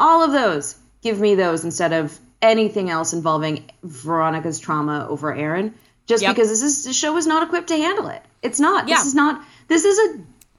[0.00, 5.74] all of those give me those instead of anything else involving Veronica's trauma over Aaron.
[6.06, 6.34] Just Yep.
[6.34, 8.22] because this is the show is not equipped to handle it.
[8.42, 8.88] It's not.
[8.88, 8.96] Yeah.
[8.96, 9.42] This is not.
[9.68, 10.18] This is a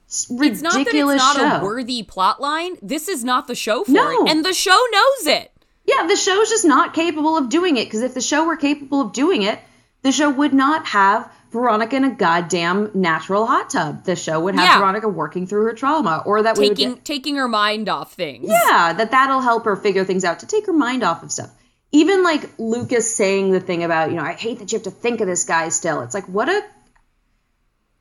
[0.10, 1.58] s- It's not that it's ridiculous not show.
[1.58, 2.77] a worthy plot line.
[2.81, 4.25] This is not the show for No.
[4.25, 4.31] it.
[4.31, 5.51] And the show knows it.
[5.88, 9.02] Yeah, the show's just not capable of doing it because if the show were capable
[9.02, 9.60] of doing it,
[10.02, 14.04] the show would not have Veronica in a goddamn natural hot tub.
[14.04, 14.80] The show would have Yeah.
[14.80, 18.13] Veronica working through her trauma, or that we would Taking get, taking her mind off
[18.13, 18.48] things.
[18.50, 21.52] yeah, that that'll help her figure things out to take her mind off of stuff.
[21.91, 24.91] Even like Lucas saying the thing about you know I hate that you have to
[24.91, 26.02] think of this guy still.
[26.02, 26.62] It's like what a,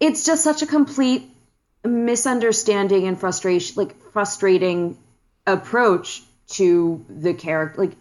[0.01, 1.31] it's just such a complete
[1.85, 4.97] misunderstanding and frustration, like frustrating
[5.47, 7.83] approach to the character.
[7.83, 7.93] Like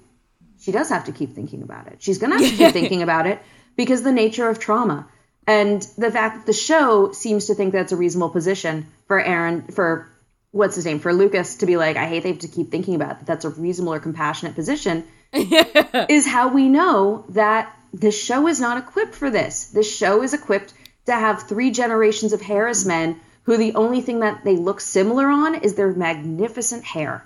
[0.60, 1.98] she does have to keep thinking about it.
[2.00, 3.42] She's gonna have to keep thinking about it
[3.76, 5.08] because the nature of trauma
[5.46, 9.64] and the fact that the show seems to think that's a reasonable position for Aaron
[9.68, 10.10] for
[10.52, 12.96] what's his name for Lucas to be like I hate they have to keep thinking
[12.96, 13.26] about that.
[13.26, 15.04] That's a reasonable or compassionate position
[15.34, 19.66] is how we know that the show is not equipped for this.
[19.66, 20.74] The show is equipped
[21.06, 25.28] to have three generations of Harris men who the only thing that they look similar
[25.28, 27.26] on is their magnificent hair.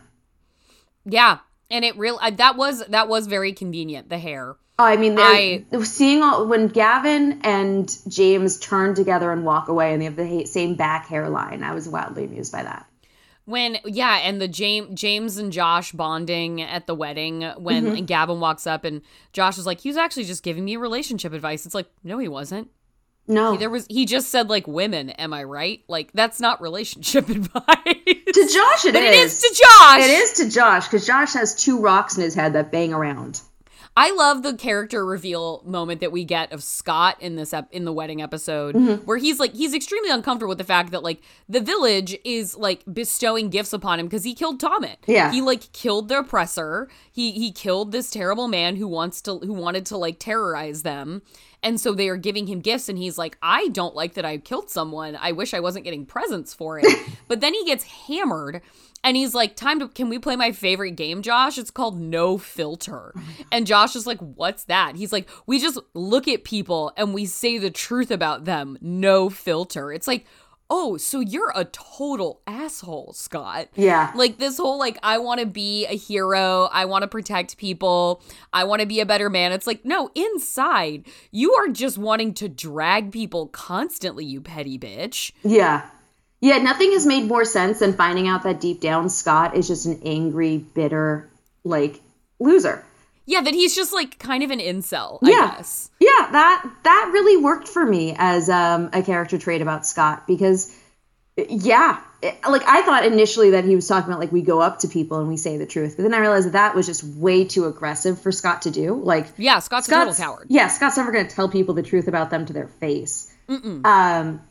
[1.09, 1.39] Yeah.
[1.69, 4.55] And it real that was that was very convenient, the hair.
[4.79, 10.01] I mean, I- seeing all when Gavin and James turn together and walk away, and
[10.01, 11.63] they have the same back hairline.
[11.63, 12.85] I was wildly amused by that.
[13.45, 18.05] When yeah, and the James James and Josh bonding at the wedding when Mm-hmm.
[18.05, 19.01] Gavin walks up and
[19.33, 21.65] Josh is like, he was actually just giving me relationship advice.
[21.65, 22.69] It's like, no, he wasn't.
[23.27, 25.83] No, There was he just said like women, am I right?
[25.87, 27.53] Like that's not relationship advice.
[27.65, 29.33] to Josh it but it is.
[29.33, 29.99] is to Josh.
[30.01, 33.41] It is to Josh because Josh has two rocks in his head that bang around.
[33.99, 37.83] I love the character reveal moment that we get of Scott in this ep- in
[37.83, 39.05] the wedding episode Mm-hmm.
[39.05, 42.83] where he's like he's extremely uncomfortable with the fact that like the village is like
[42.93, 44.97] bestowing gifts upon him because he killed Tommet.
[45.07, 45.31] Yeah.
[45.31, 46.87] He like killed the oppressor.
[47.11, 51.23] He he killed this terrible man who wants to who wanted to like terrorize them.
[51.63, 54.37] And so they are giving him gifts and he's like I don't like that I
[54.37, 55.17] killed someone.
[55.19, 56.85] I wish I wasn't getting presents for it.
[57.27, 58.61] but then he gets hammered
[59.07, 61.57] and he's like, "Time to can we play my favorite game, Josh?
[61.57, 63.13] It's called No Filter."
[63.53, 67.25] And Josh is like, "What's that?" He's like, "We just look at people and we
[67.25, 70.25] say the truth about them, no filter." It's like,
[70.69, 74.11] "Oh, so you're a total asshole, Scott." Yeah.
[74.13, 78.21] Like this whole like I want to be a hero, I want to protect people,
[78.51, 79.53] I want to be a better man.
[79.53, 85.31] It's like, "No, inside, you are just wanting to drag people constantly, you petty bitch."
[85.43, 85.91] Yeah.
[86.41, 89.85] Yeah, nothing has made more sense than finding out that deep down Scott is just
[89.87, 91.29] an angry, bitter,
[91.63, 91.99] like
[92.39, 92.83] loser.
[93.25, 95.35] Yeah, that he's just like kind of an incel, Yeah.
[95.35, 95.89] I guess.
[95.99, 100.73] Yeah, that that really worked for me as um, a character trait about Scott because,
[101.35, 104.79] yeah, it- like I thought initially that he was talking about like we go up
[104.79, 107.03] to people and we say the truth, but then I realized that that was just
[107.03, 108.93] way too aggressive for Scott to do.
[108.93, 110.47] Like, Yeah, Scott's, a Scott's total coward.
[110.49, 113.29] Yeah, Scott's never going to tell people the truth about them to their face.
[113.49, 114.41] Um,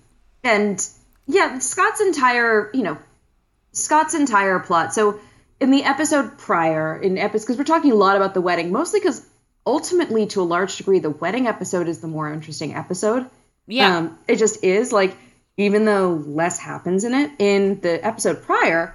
[0.45, 0.89] and
[1.27, 2.99] yeah, Scott's entire, you know,
[3.73, 4.95] Scott's entire plot.
[4.95, 5.21] So
[5.61, 9.01] in the episode prior, in episode, because we're talking a lot about the wedding, mostly
[9.01, 9.27] because
[9.65, 13.29] ultimately, to a large degree, the wedding episode is the more interesting episode.
[13.67, 13.99] Yeah.
[13.99, 15.17] Um, it just is like,
[15.57, 18.95] even though less happens in it, in the episode prior,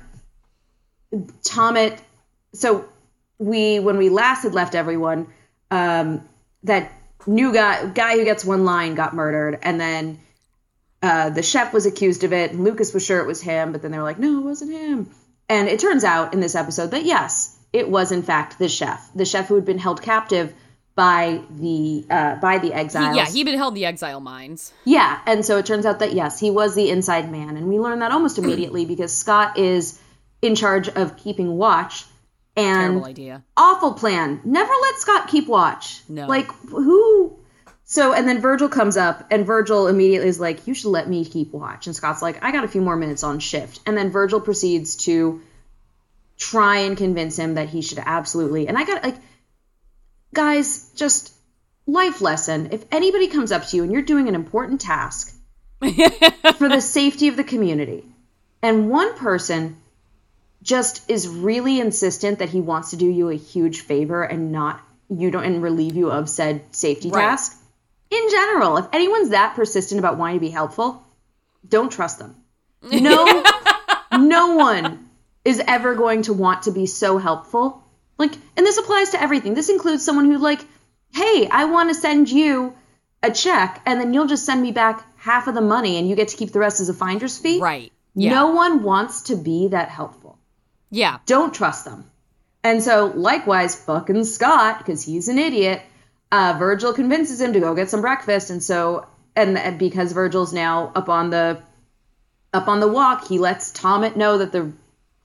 [1.43, 1.99] Tommet.
[2.53, 2.85] So
[3.37, 5.27] we, when we last had left everyone,
[5.69, 6.27] um,
[6.63, 6.91] that
[7.27, 10.19] new guy guy who gets one line got murdered, and then
[11.01, 12.51] uh, the chef was accused of it.
[12.51, 14.71] And Lucas was sure it was him, but then they were like, no, it wasn't
[14.71, 15.09] him.
[15.49, 19.09] And it turns out in this episode that yes, it was in fact the chef,
[19.15, 20.53] the chef who had been held captive
[20.95, 23.15] by the uh, by the exiles.
[23.15, 24.73] Yeah, he'd been held in the exile mines.
[24.85, 27.79] Yeah, and so it turns out that yes, he was the inside man, and we
[27.79, 29.99] learn that almost immediately because Scott is
[30.41, 32.05] in charge of keeping watch.
[32.57, 33.43] And Terrible idea.
[33.55, 34.41] awful plan.
[34.43, 36.01] Never let Scott keep watch.
[36.09, 36.27] No.
[36.27, 37.30] Like who?
[37.91, 41.25] So and then Virgil comes up, and Virgil immediately is like, "You should let me
[41.25, 44.11] keep watch." And Scott's like, "I got a few more minutes on shift." And then
[44.11, 45.41] Virgil proceeds to
[46.37, 48.69] try and convince him that he should absolutely.
[48.69, 49.17] And I got like,
[50.33, 51.33] guys, just
[51.85, 52.69] life lesson.
[52.71, 55.35] If anybody comes up to you and you're doing an important task
[55.81, 58.05] for the safety of the community,
[58.61, 59.75] and one person
[60.63, 64.79] just is really insistent that he wants to do you a huge favor and not
[65.09, 67.23] you don't and relieve you of said safety Right.
[67.23, 67.57] task.
[68.11, 71.03] In general, if anyone's that persistent about wanting to be helpful,
[71.67, 72.35] don't trust them.
[72.91, 73.43] No,
[74.11, 75.09] no one
[75.45, 77.83] is ever going to want to be so helpful.
[78.17, 79.53] Like, and this applies to everything.
[79.53, 80.61] This includes someone who like,
[81.13, 82.75] hey, I want to send you
[83.23, 86.15] a check, and then you'll just send me back half of the money, and you
[86.15, 87.59] get to keep the rest as a finder's fee.
[87.59, 87.91] Right.
[88.15, 88.31] Yeah.
[88.31, 90.37] No one wants to be that helpful.
[90.89, 91.19] Yeah.
[91.25, 92.05] Don't trust them.
[92.63, 95.81] And so, likewise, fucking Scott, because he's an idiot,
[96.31, 98.49] uh, Virgil convinces him to go get some breakfast.
[98.49, 101.61] And so, and, and because Virgil's now up on the
[102.53, 104.71] up on the walk, he lets Tomet know that the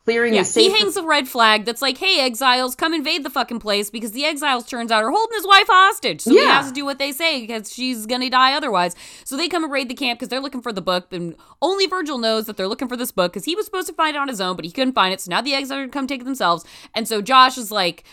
[0.04, 0.70] clearing Yeah, is safe.
[0.72, 4.12] he hangs a red flag that's like, "Hey, exiles, come invade the fucking place," because
[4.12, 7.00] the exiles turns out are holding his wife hostage, so he has to do what
[7.00, 8.94] they say because she's gonna die otherwise.
[9.24, 11.88] So they come and raid the camp because they're looking for the book, and only
[11.88, 14.20] Virgil knows that they're looking for this book because he was supposed to find it
[14.20, 15.20] on his own, but he couldn't find it.
[15.20, 16.64] So now the exiles are gonna come take it themselves,
[16.94, 18.04] and so Josh is like.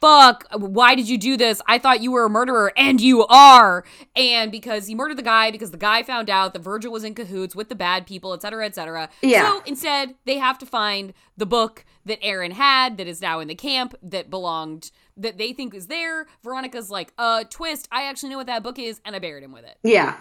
[0.00, 1.60] Fuck, why did you do this?
[1.66, 3.84] I thought you were a murderer, and you are.
[4.14, 7.14] And because he murdered the guy, because the guy found out that Virgil was in
[7.14, 9.08] cahoots with the bad people, et cetera, et cetera.
[9.22, 9.48] Yeah.
[9.48, 13.48] So instead, they have to find the book that Aaron had that is now in
[13.48, 16.26] the camp that belonged that they think is there.
[16.44, 19.52] Veronica's like, uh, twist, I actually know what that book is, and I buried him
[19.52, 19.78] with it.
[19.82, 20.16] yeah.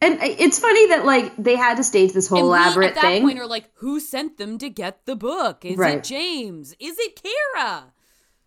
[0.00, 2.94] And it's funny that like they had to stage this whole And we, elaborate at
[2.94, 3.22] that thing.
[3.24, 5.64] point are like, who sent them to get the book?
[5.64, 5.96] Is Right.
[5.98, 6.72] it James?
[6.78, 7.86] Is it Kara?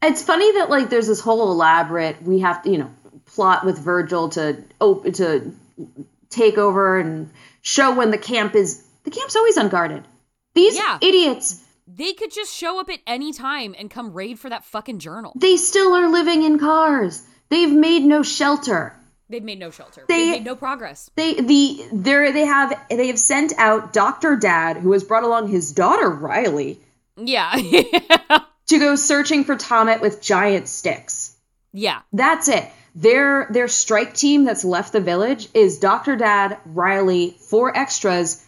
[0.04, 2.92] It's funny that like there's this whole elaborate we have to you know
[3.26, 5.52] plot with Virgil to op- to
[6.30, 7.30] take over and
[7.62, 10.04] show when the camp is the camp's always unguarded.
[10.54, 10.98] These Yeah.
[11.02, 15.00] idiots, They could just show up at any time and come raid for that fucking
[15.00, 15.34] journal.
[15.36, 17.22] they still are living in cars.
[17.50, 18.96] They've made no shelter.
[19.30, 20.04] They've made no shelter.
[20.08, 21.10] They- They've made no progress.
[21.16, 25.48] They the they they have they have sent out Doctor Dad, who has brought along
[25.48, 26.80] his daughter Riley,
[27.18, 27.56] Yeah.
[28.72, 31.36] to go searching for Tomet with giant sticks.
[31.72, 32.02] yeah.
[32.12, 32.66] That's it.
[32.96, 36.18] Their their strike team that's left the village is Dr.
[36.18, 38.44] Dad, Riley, four extras,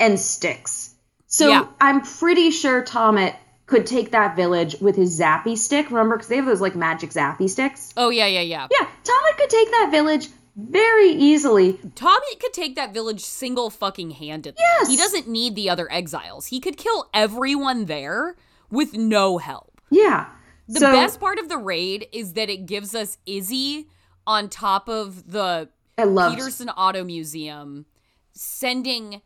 [0.00, 0.94] and Sticks.
[1.26, 1.66] So Yeah.
[1.80, 3.34] I'm pretty sure Tomet
[3.66, 5.90] could take that village with his zappy stick.
[5.90, 7.92] Remember, because they have those like magic zappy sticks.
[7.96, 8.66] Oh, yeah, yeah, yeah.
[8.70, 11.78] Yeah, Tomet could take that village very easily.
[11.94, 14.58] Tommy could take that village single fucking handedly.
[14.60, 14.88] Yes.
[14.88, 16.46] He doesn't need the other exiles.
[16.46, 18.36] He could kill everyone there
[18.72, 19.80] with no help.
[19.90, 20.26] Yeah.
[20.66, 23.88] The so, best part of the raid is that it gives us Izzy
[24.26, 25.68] on top of the.
[25.96, 27.86] Petersen Auto Museum
[28.32, 29.20] sending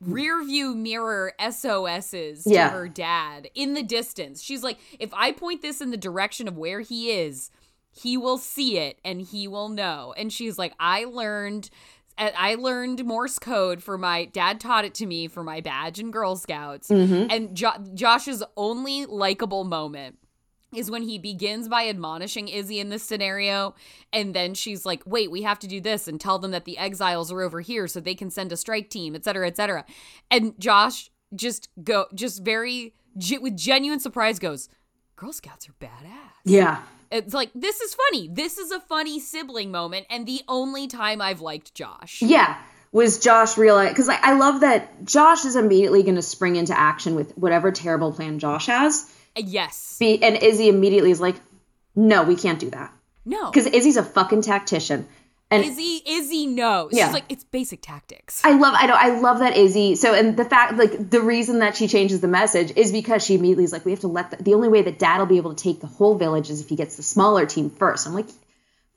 [0.00, 4.42] rear view mirror SOSs to her dad in the distance.
[4.42, 7.50] She's like, if I point this in the direction of where he is,
[7.92, 10.14] he will see it and he will know.
[10.16, 11.68] And she's like, I learned
[12.20, 16.12] I learned Morse code for my dad taught it to me for my badge and
[16.12, 16.88] Girl Scouts.
[16.88, 17.30] Mm-hmm.
[17.30, 20.18] And jo- Josh's only likable moment
[20.74, 23.74] is when he begins by admonishing Izzy in this scenario.
[24.12, 26.78] And then she's like, wait, we have to do this and tell them that the
[26.78, 29.84] exiles are over here so they can send a strike team, et cetera, et cetera.
[30.30, 32.94] And Josh just go, just very,
[33.40, 34.68] with genuine surprise goes,
[35.16, 36.32] Girl Scouts are badass.
[36.44, 36.82] Yeah.
[37.10, 38.28] It's like, this is funny.
[38.28, 40.06] This is a funny sibling moment.
[40.10, 42.22] And the only time I've liked Josh.
[42.22, 42.56] Yeah.
[42.92, 43.90] Was Josh realize?
[43.90, 47.70] Because I, I love that Josh is immediately going to spring into action with whatever
[47.72, 49.08] terrible plan Josh has.
[49.36, 49.96] Uh, yes.
[49.98, 51.36] Be, and Izzy immediately is like,
[51.94, 52.92] no, we can't do that.
[53.24, 53.50] No.
[53.50, 55.06] Because Izzy's a fucking tactician.
[55.50, 56.90] And Izzy, Izzy knows.
[56.92, 57.06] Yeah.
[57.06, 58.40] She's like, it's basic tactics.
[58.44, 59.96] I love I know I love that Izzy.
[59.96, 63.34] So and the fact like the reason that she changes the message is because she
[63.34, 65.38] immediately is like we have to let the, the only way that dad will be
[65.38, 68.06] able to take the whole village is if he gets the smaller team first.
[68.06, 68.28] I'm like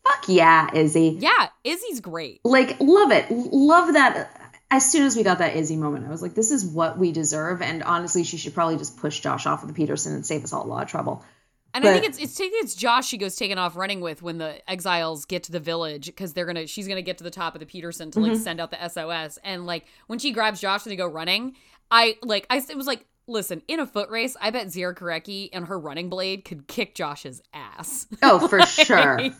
[0.03, 1.17] fuck yeah, Izzy.
[1.19, 2.41] yeah, Izzy's great.
[2.43, 3.31] Like love it.
[3.31, 4.43] Love that
[4.73, 7.11] as soon as we got that Izzy moment, I was like, this is what we
[7.11, 7.61] deserve.
[7.61, 10.51] And honestly, she should probably just push Josh off of the Petersen and save us
[10.51, 11.23] all a lot of trouble.
[11.75, 14.37] And I think it's it's think it's Josh she goes taken off running with when
[14.37, 17.55] the exiles get to the village because they're gonna she's gonna get to the top
[17.55, 18.41] of the Petersen to like Mm-hmm.
[18.43, 21.55] send out the SOS and like when she grabs Josh and they go running,
[21.89, 25.49] I like I it was like listen in a foot race I bet Zyra Gorecki
[25.53, 28.05] and her running blade could kick Josh's ass.
[28.21, 29.17] Oh, for sure.
[29.17, 29.31] he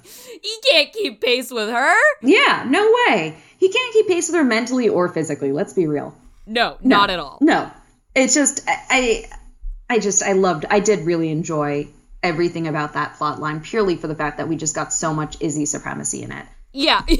[0.71, 1.95] can't keep pace with her.
[2.21, 3.35] Yeah, no way.
[3.59, 5.51] He can't keep pace with her mentally or physically.
[5.51, 6.15] Let's be real.
[6.47, 6.97] No, No.
[6.97, 7.37] not at all.
[7.41, 7.69] No,
[8.15, 10.65] it's just I, I, I just I loved.
[10.69, 11.87] I did really enjoy
[12.23, 15.37] everything about that plot line purely for the fact that we just got so much
[15.39, 16.45] Izzy supremacy in it.
[16.71, 17.01] Yeah.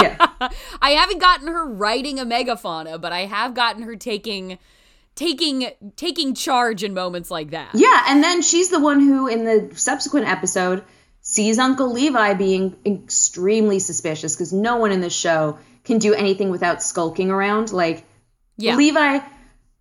[0.00, 0.28] Yeah.
[0.80, 4.60] I haven't gotten her writing a megafauna, but I have gotten her taking
[5.16, 7.70] taking taking charge in moments like that.
[7.74, 10.84] Yeah, and then she's the one who, in the subsequent episode,
[11.20, 16.50] sees Uncle Levi being extremely suspicious because no one in this show can do anything
[16.50, 17.72] without skulking around.
[17.72, 18.04] Like
[18.56, 18.76] Yeah.
[18.76, 19.18] Levi,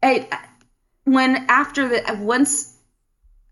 [0.02, 0.28] I,
[1.04, 2.76] when after the once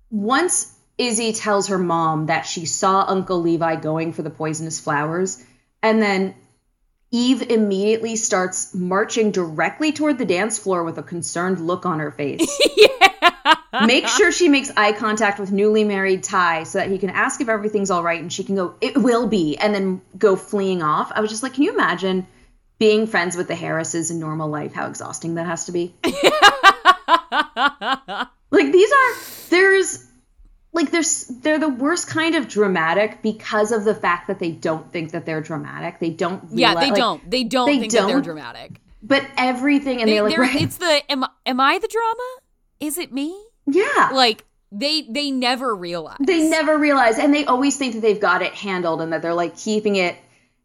[0.09, 5.43] once Izzy tells her mom that she saw Uncle Levi going for the poisonous flowers,
[5.83, 6.35] and then
[7.11, 12.11] Eve immediately starts marching directly toward the dance floor with a concerned look on her
[12.11, 12.45] face.
[13.85, 17.41] Make sure she makes eye contact with newly married Ty so that he can ask
[17.41, 20.81] if everything's all right and she can go, it will be, and then go fleeing
[20.81, 21.11] off.
[21.13, 22.25] I was just like, can you imagine
[22.79, 24.73] being friends with the Harrises in normal life?
[24.73, 25.93] How exhausting that has to be.
[28.51, 29.15] like these are
[29.49, 30.05] there's
[30.75, 34.91] like there's they're the worst kind of dramatic because of the fact that they don't
[34.91, 35.99] think that they're dramatic.
[35.99, 37.31] They don't Yeah, they like, don't.
[37.31, 38.79] They don't they think that they're dramatic.
[39.01, 42.37] But everything and They, are like they're- right, it's the am am I the drama?
[42.79, 43.35] Is it me?
[43.65, 44.09] yeah.
[44.13, 46.17] Like they they never realize.
[46.19, 49.33] they never realize and they always think that they've got it handled and that they're
[49.33, 50.15] like keeping it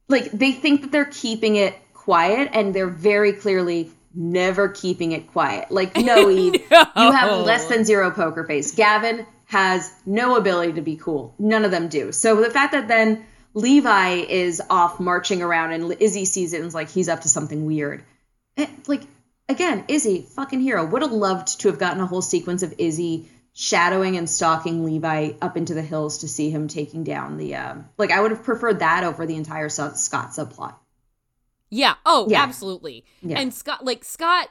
[0.08, 5.30] like they think that they're keeping it quiet and they're very clearly never keeping it
[5.30, 10.72] quiet like no eve you have less than zero poker face gavin has no ability
[10.72, 13.24] to be cool none of them do so the fact that then
[13.54, 17.28] levi is off marching around and izzy sees it and is like he's up to
[17.28, 18.02] something weird
[18.56, 19.02] it, like
[19.48, 20.86] again, Izzy, fucking hero.
[20.86, 25.32] Would have loved to have gotten a whole sequence of Izzy shadowing and stalking Levi
[25.42, 27.56] up into the hills to see him taking down the.
[27.56, 30.74] Um, like, I would have preferred that over the entire Scott Scott subplot.
[31.68, 31.94] Yeah.
[32.06, 32.42] Oh, Yeah.
[32.42, 33.04] absolutely.
[33.22, 33.38] Yeah.
[33.40, 34.48] And Scott, like Scott,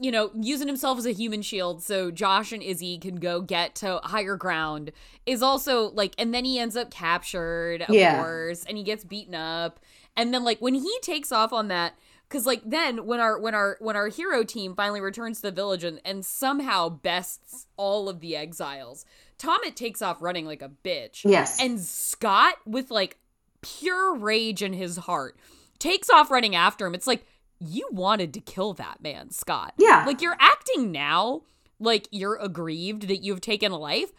[0.00, 3.74] you know, using himself as a human shield so Josh and Izzy can go get
[3.76, 4.92] to higher ground
[5.26, 8.22] is also like, and then he ends up captured, of Yeah.
[8.22, 9.80] course, and he gets beaten up.
[10.16, 11.94] And then like when he takes off on that,
[12.28, 15.50] because like then when our when our when our hero team finally returns to the
[15.52, 19.04] village and, and somehow bests all of the exiles,
[19.38, 21.24] Tomet takes off running like a bitch.
[21.24, 21.58] Yes.
[21.60, 23.18] And Scott, with like
[23.62, 25.36] pure rage in his heart,
[25.78, 26.94] takes off running after him.
[26.94, 27.24] It's like,
[27.60, 29.74] you wanted to kill that man, Scott.
[29.78, 30.04] Yeah.
[30.06, 31.42] Like you're acting now
[31.80, 34.10] like you're aggrieved that you've taken a life.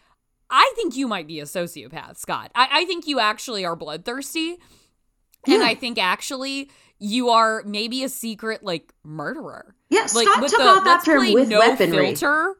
[0.48, 2.50] I think you might be a sociopath, Scott.
[2.54, 4.58] I, I think you actually are bloodthirsty.
[5.46, 5.68] And Yeah.
[5.68, 9.74] I think actually you are maybe a secret like murderer.
[9.90, 12.06] Yeah, Like Scott with took the out that let's term with no weaponry.
[12.08, 12.54] filter.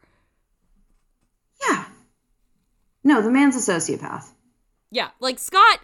[1.69, 1.85] Yeah.
[3.05, 4.31] No, the man's a sociopath.
[4.91, 5.81] Yeah, like Scott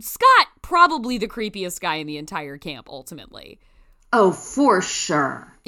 [0.00, 3.58] Scott probably the creepiest guy in the entire camp ultimately.
[4.12, 5.48] Oh, for sure.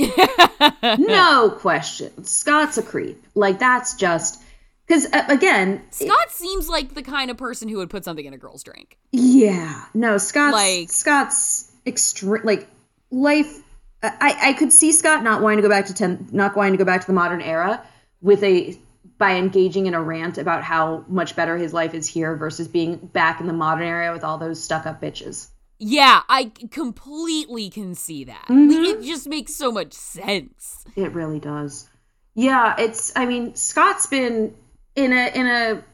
[0.82, 2.24] no question.
[2.24, 3.22] Scott's a creep.
[3.34, 4.42] Like, that's just.
[4.86, 8.34] Because, uh, again, Scott seems like the kind of person who would put something in
[8.34, 8.98] a girl's drink.
[9.12, 12.68] Yeah, no, Scott's Like- Scott's extreme like
[13.10, 13.60] life.
[14.02, 16.78] I I could see Scott not wanting to go back to ten, not wanting to
[16.78, 17.82] go back to the modern era
[18.20, 18.76] with a
[19.16, 22.96] by engaging in a rant about how much better his life is here versus being
[22.96, 25.48] back in the modern era with all those stuck up bitches.
[25.86, 28.46] Yeah, I completely can see that.
[28.48, 28.68] Mm-hmm.
[28.70, 30.82] Like, it just makes so much sense.
[30.96, 31.86] It really does.
[32.34, 33.12] Yeah, it's.
[33.14, 34.54] I mean, Scott's been
[34.96, 35.84] in a in a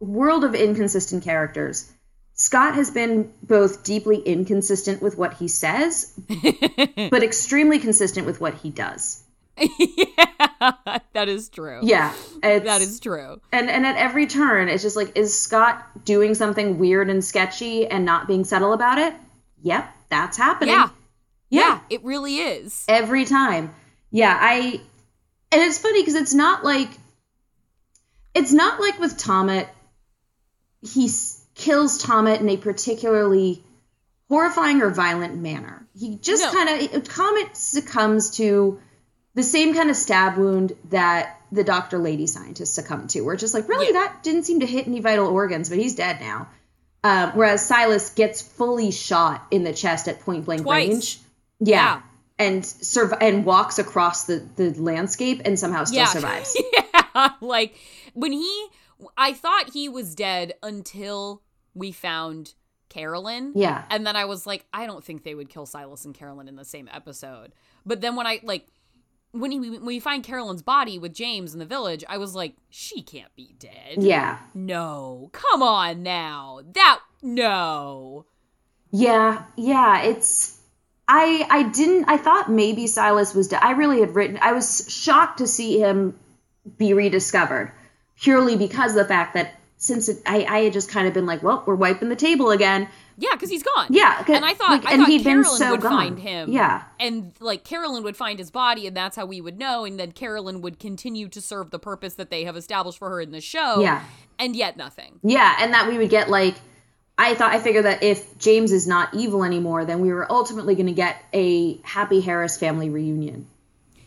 [0.00, 1.90] world of inconsistent characters.
[2.34, 6.12] Scott has been both deeply inconsistent with what he says,
[7.10, 9.24] but extremely consistent with what he does.
[9.56, 11.80] yeah, that is true.
[11.82, 13.40] Yeah, That is true.
[13.50, 17.86] and and at every turn, it's just like, is Scott doing something weird and sketchy
[17.86, 19.14] and not being subtle about it?
[19.62, 20.74] Yep, that's happening.
[20.74, 20.88] Yeah.
[21.50, 22.84] yeah, Yeah, it really is.
[22.88, 23.74] every time.
[24.10, 24.80] Yeah, I
[25.50, 26.88] and it's funny because it's not like
[28.34, 29.68] it's not like with Tomet
[30.82, 31.10] he
[31.54, 33.62] kills Tomet in a particularly
[34.28, 35.86] horrifying or violent manner.
[35.98, 36.52] He just No.
[36.52, 38.78] kind of Tomet succumbs to
[39.34, 43.22] the same kind of stab wound that the Doctor Lady scientist succumbed to.
[43.22, 45.94] Where it's just like, really, that didn't seem to hit any vital organs, but he's
[45.94, 46.48] dead now.
[47.04, 50.88] Um, whereas Silas gets fully shot in the chest at point blank Twice.
[50.88, 51.18] range.
[51.60, 51.76] Yeah.
[51.76, 52.02] Yeah.
[52.40, 56.06] And surv- and walks across the, the landscape and somehow still Yeah.
[56.06, 56.56] survives.
[57.14, 57.30] yeah.
[57.40, 57.76] like
[58.14, 58.66] when he
[59.16, 61.42] I thought he was dead until
[61.74, 62.54] we found
[62.88, 63.52] Carolyn.
[63.54, 63.84] Yeah.
[63.90, 66.56] And then I was like, I don't think they would kill Silas and Carolyn in
[66.56, 67.52] the same episode.
[67.86, 68.66] But then when I like
[69.32, 72.54] when he when we find Carolyn's body with James in the village, I was like,
[72.70, 73.96] she can't be dead.
[73.98, 74.38] Yeah.
[74.54, 75.30] No.
[75.32, 76.60] Come on now.
[76.72, 78.26] That no.
[78.90, 79.44] Yeah.
[79.56, 80.02] Yeah.
[80.02, 80.56] It's.
[81.06, 82.06] I I didn't.
[82.06, 83.60] I thought maybe Silas was dead.
[83.62, 84.38] I really had written.
[84.40, 86.18] I was shocked to see him
[86.76, 87.72] be rediscovered,
[88.20, 91.26] purely because of the fact that since it, I I had just kind of been
[91.26, 92.88] like, well, we're wiping the table again.
[93.20, 93.88] Yeah, because he's gone.
[93.90, 95.90] Yeah, and I thought like, I and thought Carolyn so would gone.
[95.90, 96.52] find him.
[96.52, 96.84] Yeah.
[97.00, 99.84] and like Carolyn would find his body, and that's how we would know.
[99.84, 103.20] And then Carolyn would continue to serve the purpose that they have established for her
[103.20, 103.80] in the show.
[103.80, 104.02] Yeah.
[104.38, 105.18] and yet nothing.
[105.24, 106.54] Yeah, and that we would get like
[107.18, 110.76] I thought I figured that if James is not evil anymore, then we were ultimately
[110.76, 113.48] going to get a Happy Harris family reunion.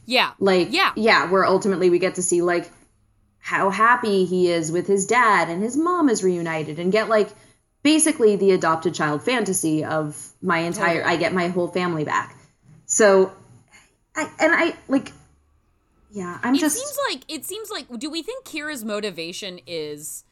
[0.06, 2.72] Yeah, Like yeah, yeah, where ultimately we get to see like
[3.40, 7.30] how happy he is with his dad and his mom is reunited and get like
[7.84, 12.38] basically the adopted child fantasy of my entire I get my whole family back.
[12.86, 13.32] So
[14.16, 15.12] I and I like
[16.12, 17.88] yeah, I'm It just seems like it seems like.
[17.98, 20.24] Do we think Kira's motivation is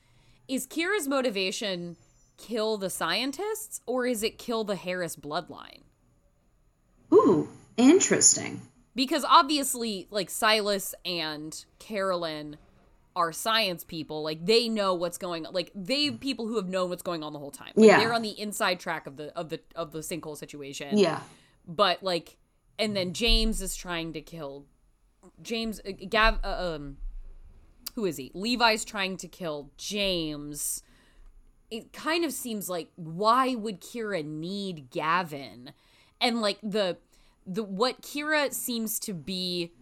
[0.47, 1.95] is Kira's motivation
[2.37, 5.81] kill the scientists, or is it kill the Harris bloodline?
[7.13, 7.47] ooh,
[7.77, 8.61] interesting.
[8.95, 12.57] because obviously like silas and carolyn
[13.15, 16.89] are science people like they know what's going on like they people who have known
[16.89, 17.71] what's going on the whole time.
[17.75, 17.99] Like, Yeah.
[17.99, 20.97] they're on the inside track of the of the of the sinkhole situation.
[20.97, 21.21] Yeah.
[21.67, 22.37] but like
[22.77, 24.65] and then james is trying to kill
[25.41, 26.97] james uh, gav uh, um
[27.95, 28.31] who is he?
[28.33, 30.83] Levi's trying to kill james.
[31.69, 35.73] It kind of seems like why would kira need gavin?
[36.21, 36.97] And like the
[37.45, 39.73] the what kira seems to be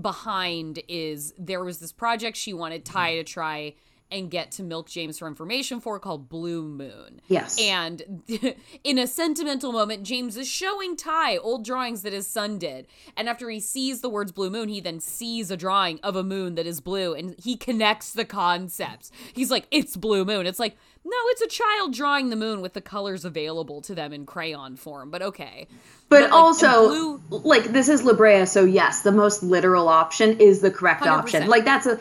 [0.00, 3.74] behind is there was this project she wanted ty to try
[4.10, 7.58] and get to milk james for information for called blue moon Yes.
[7.60, 8.22] and
[8.84, 12.86] in a sentimental moment, James is showing Ty old drawings that his son did.
[13.16, 16.22] And after he sees the words blue moon, he then sees a drawing of a
[16.22, 19.10] moon that is blue and he connects the concepts.
[19.32, 20.46] He's like, it's blue moon.
[20.46, 24.12] It's like, no, it's a child drawing the moon with the colors available to them
[24.12, 25.68] in crayon form, but okay.
[26.08, 30.40] But, like, also, blue- like this is La Brea, so yes, the most literal option
[30.40, 31.06] is the correct 100%.
[31.08, 31.46] option.
[31.48, 31.98] Like that's a.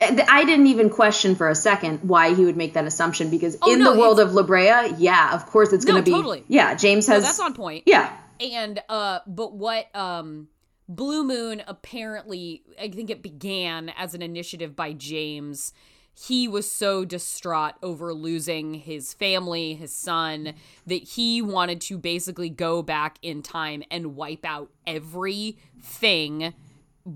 [0.00, 3.72] I didn't even question for a second why he would make that assumption because Oh,
[3.72, 6.14] in no, the world of La Brea, yeah, of course it's No, going to be.
[6.14, 6.44] totally.
[6.46, 7.24] Yeah, James No, has.
[7.24, 7.82] that's on point.
[7.86, 10.48] Yeah, And uh but what um
[10.88, 15.72] Blue Moon apparently I think it began as an initiative by James.
[16.20, 20.54] He was so distraught over losing his family, his son,
[20.86, 26.54] that he wanted to basically go back in time and wipe out everything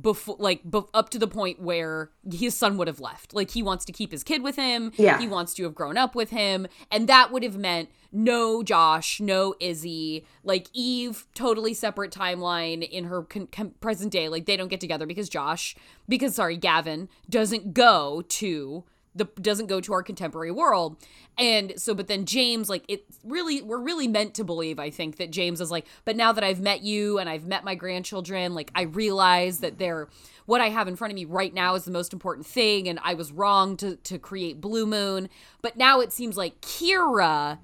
[0.01, 3.35] before like bef- up to the point where his son would have left.
[3.35, 4.93] Like he wants to keep his kid with him.
[4.97, 5.19] Yeah.
[5.19, 6.67] he wants to have grown up with him.
[6.91, 10.25] And that would have meant no josh no izzy.
[10.45, 14.29] Like eve totally separate timeline in her con- con- present day.
[14.29, 15.75] Like they don't get together because josh
[16.09, 18.85] because sorry gavin doesn't go to
[19.15, 20.97] the doesn't go to our contemporary world
[21.39, 25.17] and so but then james like it really we're really meant to believe i think
[25.17, 28.55] that james is like but now that i've met you and i've met my grandchildren
[28.55, 30.09] like i realize that they're
[30.47, 32.99] what i have in front of me right now is the most important thing and
[33.03, 35.29] i was wrong to to create blue moon
[35.61, 37.59] but now it seems like kira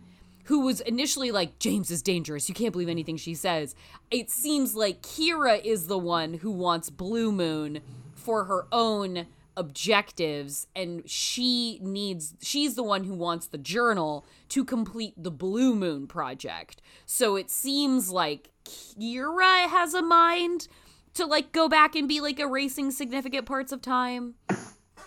[0.45, 2.49] who was initially like James is dangerous.
[2.49, 3.75] You can't believe anything she says.
[4.11, 7.81] It seems like Kira is the one who wants Blue Moon
[8.15, 9.27] for her own
[9.59, 15.75] objectives and she needs she's the one who wants the journal to complete the Blue
[15.75, 16.81] Moon project.
[17.05, 20.69] So it seems like Kira has a mind
[21.15, 24.35] to like go back and be like erasing significant parts of time.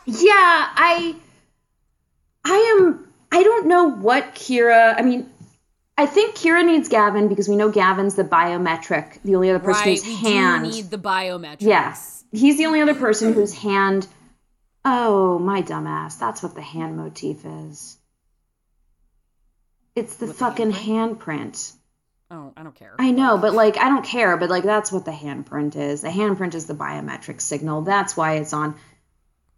[0.05, 0.29] yeah.
[0.33, 1.15] I,
[2.43, 3.07] I am.
[3.31, 4.93] I don't know what Kira.
[4.97, 5.29] I mean,
[5.97, 9.87] I think Kira needs Gavin because we know Gavin's the biometric, the only other person
[9.87, 10.65] right, whose we hand.
[10.65, 11.61] do need the biometrics.
[11.61, 12.23] Yes.
[12.31, 14.07] He's the only other person whose hand.
[14.83, 16.19] Oh, my dumbass.
[16.19, 17.97] That's what the hand motif is.
[19.95, 21.73] It's the What the fucking handprint.
[22.31, 22.95] Oh, I don't care.
[22.97, 26.01] I know, but like, I don't care, but like, that's what the handprint is.
[26.01, 27.81] The handprint is the biometric signal.
[27.81, 28.75] That's why it's on.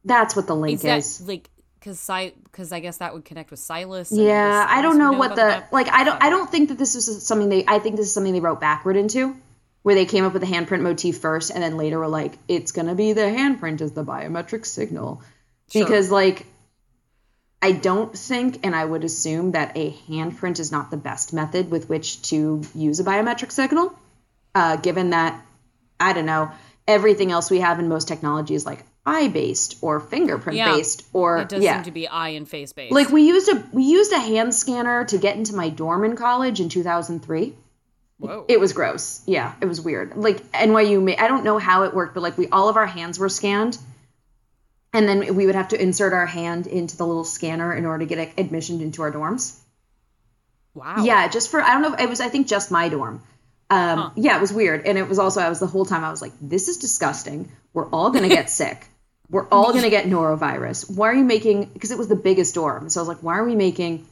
[0.03, 1.28] That's what the link Is that is.
[1.28, 1.49] like
[1.80, 4.11] because Si- because I guess that would connect with Silas.
[4.11, 5.88] and Yeah, I don't know what about the like.
[5.89, 6.21] I don't.
[6.21, 7.63] I don't think that this was something they.
[7.67, 9.36] I think this is something they wrote backward into,
[9.84, 12.71] where they came up with the handprint motif first, and then later were like, it's
[12.71, 15.21] gonna be the handprint as the biometric signal,
[15.71, 15.84] Sure.
[15.86, 16.45] because like,
[17.61, 21.71] I don't think, and I would assume that a handprint is not the best method
[21.71, 23.93] with which to use a biometric signal,
[24.55, 25.39] uh, given that
[25.99, 26.51] I don't know
[26.88, 30.75] everything else we have in most technology is like eye based or fingerprint Yeah.
[30.75, 31.75] based or It does yeah.
[31.75, 32.91] seem to be eye and face based.
[32.93, 36.15] like we used a we used a hand scanner to get into my dorm in
[36.17, 37.55] college in 2003.
[38.18, 38.45] Whoa.
[38.47, 39.22] It was gross.
[39.26, 40.16] Yeah, it was weird.
[40.16, 43.20] Like NYU, I don't know how it worked, but like we all of our hands
[43.20, 43.78] were scanned,
[44.93, 48.05] and then we would have to insert our hand into the little scanner in order
[48.05, 49.57] to get admission into our dorms.
[50.74, 51.03] wow.
[51.03, 51.95] Yeah, just for I don't know.
[52.03, 53.22] It was I think just my dorm.
[53.70, 56.11] Um, Yeah, it was weird, and it was also I was the whole time I
[56.11, 57.51] was like, this is disgusting.
[57.74, 58.86] We're all gonna get sick.
[59.30, 60.95] We're all gonna get norovirus.
[60.95, 61.66] Why are you making?
[61.74, 64.05] Because it was the biggest dorm, so I was like, why are we making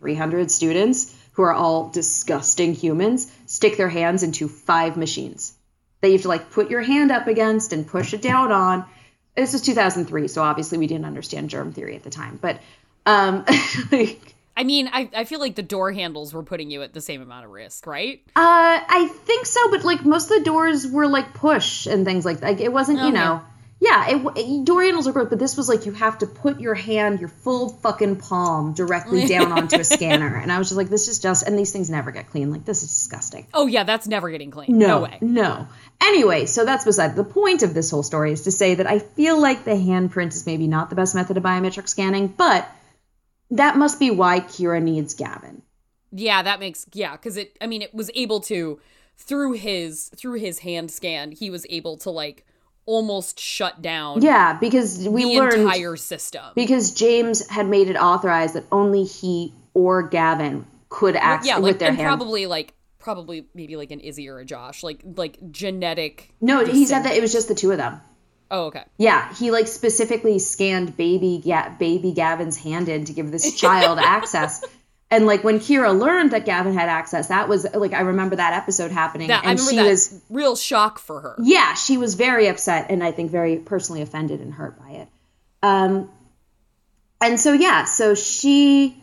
[0.00, 5.54] 300 students who are all disgusting humans stick their hands into five machines
[6.00, 8.84] that you have to like put your hand up against and push it down on?
[9.36, 12.58] This was 2003, so obviously we didn't understand germ theory at the time, but
[13.06, 13.44] um,
[13.92, 14.34] like.
[14.56, 17.22] I mean, I, I feel like the door handles were putting you at the same
[17.22, 18.20] amount of risk, right?
[18.34, 22.24] Uh, I think so, but like most of the doors were like push and things
[22.24, 22.46] like that.
[22.46, 23.42] Like, it wasn't, you know.
[23.80, 27.20] Yeah, it, it, are great, but this was like you have to put your hand,
[27.20, 31.06] your full fucking palm, directly down onto a scanner, and I was just like, this
[31.06, 32.50] is just, and these things never get clean.
[32.50, 33.46] Like this is disgusting.
[33.54, 34.78] Oh yeah, that's never getting clean.
[34.78, 35.18] No, No, way.
[35.20, 35.68] No.
[36.02, 38.98] Anyway, so that's beside the point of this whole story is to say that I
[38.98, 42.68] feel like the handprint is maybe not the best method of biometric scanning, but
[43.50, 45.62] that must be why Kira needs Gavin.
[46.10, 47.56] Yeah, that makes yeah, because it.
[47.60, 48.80] I mean, it was able to
[49.16, 52.44] through his through his hand scan, he was able to like
[52.88, 56.42] almost shut down Yeah, because we the learned entire system.
[56.54, 61.64] because James had made it authorized that only he or Gavin could act yeah, with
[61.64, 62.08] like their and hand.
[62.08, 66.32] probably like probably maybe like an Izzy or a Josh, like like genetic.
[66.40, 68.00] no, he said that it was just the two of them.
[68.50, 68.84] Oh, okay.
[68.96, 73.98] Yeah, he like specifically scanned baby Ga- baby Gavin's hand in to give this child
[74.02, 74.64] access.
[75.10, 78.52] And like when Kira learned that Gavin had access, that was like I remember that
[78.52, 81.36] episode happening, That and she that was real shock for her.
[81.42, 85.08] yeah, she was very upset and I think very personally offended and hurt by it.
[85.62, 86.10] Um,
[87.22, 89.02] and so yeah, so she,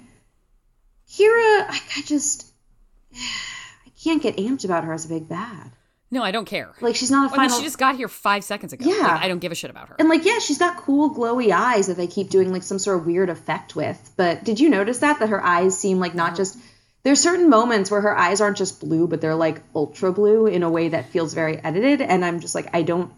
[1.09, 2.45] Kira, I, I just,
[3.15, 5.71] I can't get amped about her as a big bad.
[6.11, 6.71] No, I don't care.
[6.81, 7.57] Like she's not a I mean, final.
[7.57, 8.85] she just got here five seconds ago.
[8.87, 9.01] Yeah.
[9.07, 9.95] Like, I don't give a shit about her.
[9.99, 12.99] and like yeah, she's got cool glowy eyes that they keep doing like some sort
[12.99, 14.13] of weird effect with.
[14.15, 16.57] But did you notice that that her eyes seem like not just
[17.03, 20.63] there's certain moments where her eyes aren't just blue, but they're like ultra blue in
[20.63, 22.01] a way that feels very edited.
[22.01, 23.11] And I'm just like, I don't,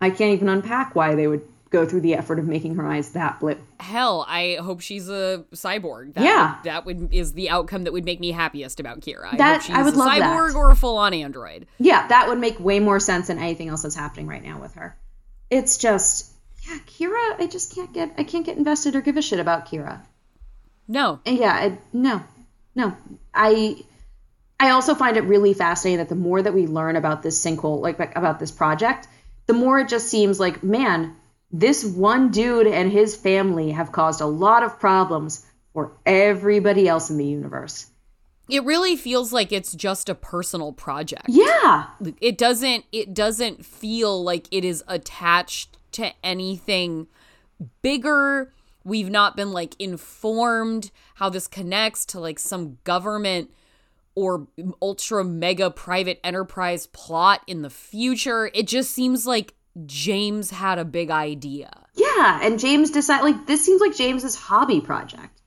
[0.00, 3.12] I can't even unpack why they would go through the effort of making her eyes
[3.12, 3.56] that blue.
[3.78, 6.14] Hell, I hope she's a cyborg.
[6.14, 6.54] That Yeah.
[6.56, 9.32] would, that would is the outcome that would make me happiest about Kira.
[9.32, 10.20] I That- hope she's I would a love that.
[10.36, 11.66] cyborg or a full on android.
[11.78, 14.74] Yeah, that would make way more sense than anything else that's happening right now with
[14.74, 14.96] her.
[15.48, 16.30] It's just,
[16.68, 19.66] yeah, Kira, I just can't get, I can't get invested or give a shit about
[19.70, 20.00] Kira.
[20.88, 22.20] No, And yeah, I, no,
[22.74, 22.96] no.
[23.32, 23.76] I,
[24.58, 27.80] I also find it really fascinating that the more that we learn about this sinkhole,
[27.80, 29.06] like like, about this project,
[29.46, 31.14] the more it just seems like, man,
[31.52, 37.10] this one dude and his family have caused a lot of problems for everybody else
[37.10, 37.86] in the universe.
[38.48, 41.26] it really feels like it's just a personal project.
[41.28, 41.86] Yeah,
[42.20, 47.06] It doesn't it doesn't feel like it is attached to anything
[47.82, 48.52] bigger.
[48.84, 53.50] We've not been like informed how this connects to like some government
[54.16, 54.48] or
[54.82, 58.50] ultra mega private enterprise plot in the future.
[58.54, 59.54] It just seems like
[59.86, 61.70] James had a big idea.
[61.94, 62.40] yeah.
[62.42, 65.40] And James decided, like, this seems like James's hobby project.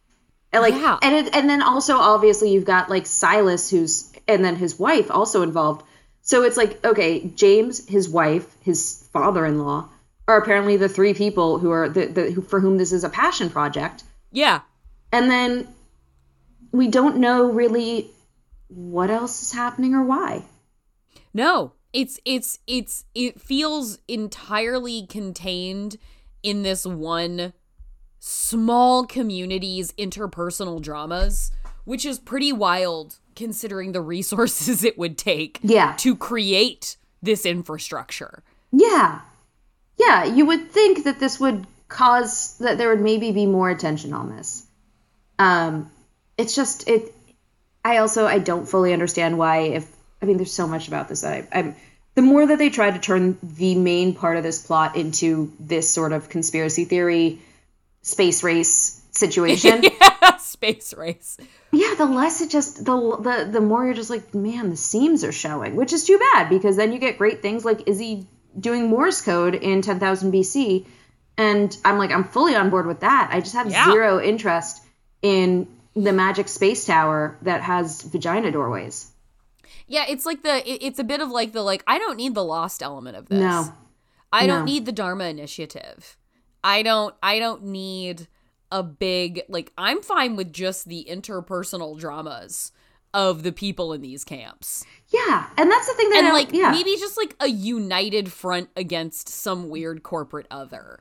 [0.52, 0.98] And like, Yeah.
[1.02, 5.10] and it, and then also obviously you've got like Silas, who's and then his wife
[5.12, 5.84] also involved.
[6.22, 9.90] So it's like, okay, James, his wife, his father-in-law
[10.28, 13.10] are apparently the three people who are the, the who, for whom this is a
[13.10, 14.04] passion project.
[14.32, 14.62] Yeah.
[15.12, 15.68] And then
[16.72, 18.10] we don't know really
[18.70, 20.44] what else is happening or why.
[21.34, 25.98] No, it's it's it's it feels entirely contained
[26.42, 27.54] in this one
[28.20, 31.52] small community's interpersonal dramas,
[31.86, 35.94] which is pretty wild considering the resources it would take Yeah.
[35.98, 38.44] to create this infrastructure.
[38.72, 39.22] Yeah.
[39.98, 44.14] Yeah, you would think that this would cause that there would maybe be more attention
[44.14, 44.66] on this.
[45.38, 45.90] Um
[46.38, 47.14] it's just it
[47.86, 49.86] I also I don't fully understand why if
[50.24, 51.76] I mean there's so much about this that I I'm
[52.16, 55.90] the more that they try to turn the main part of this plot into this
[55.90, 57.40] sort of conspiracy theory
[58.04, 59.84] space race situation.
[60.02, 61.38] yeah, Space race.
[61.72, 65.24] Yeah, the less it just the the the more you're just like, man, the seams
[65.24, 68.88] are showing, which is too bad because then you get great things like Izzy doing
[68.88, 70.86] Morse code in 10,000 BC,
[71.38, 73.30] and I'm like, I'm fully on board with that.
[73.34, 73.86] I just have Yeah.
[73.92, 74.84] zero interest
[75.24, 79.10] in the magic space tower that has vagina doorways.
[79.88, 82.36] Yeah, it's like the it- it's a bit of like the like I don't need
[82.36, 83.40] the lost element of this.
[83.40, 83.74] No,
[84.32, 86.18] I don't need the Dharma initiative.
[86.64, 88.28] I don't I don't need
[88.72, 92.72] a big like I'm fine with just the interpersonal dramas
[93.14, 94.84] of the people in these camps.
[95.10, 96.72] Yeah, and that's the thing that And I, like yeah.
[96.72, 101.00] maybe just like a united front against some weird corporate other.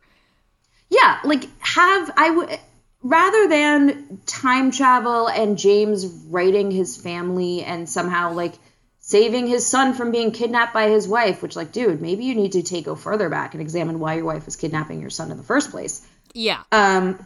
[0.91, 2.59] Yeah, like have I would
[3.03, 8.55] rather than time travel and James writing his family and somehow like
[9.00, 12.53] saving his son from being kidnapped by his wife, which like, dude, maybe you need
[12.53, 15.36] to take go further back and examine why your wife was kidnapping your son in
[15.36, 16.07] the first place.
[16.34, 16.62] Yeah.
[16.70, 17.24] Um,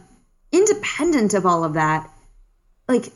[0.51, 2.09] independent of all of that,
[2.87, 3.11] like,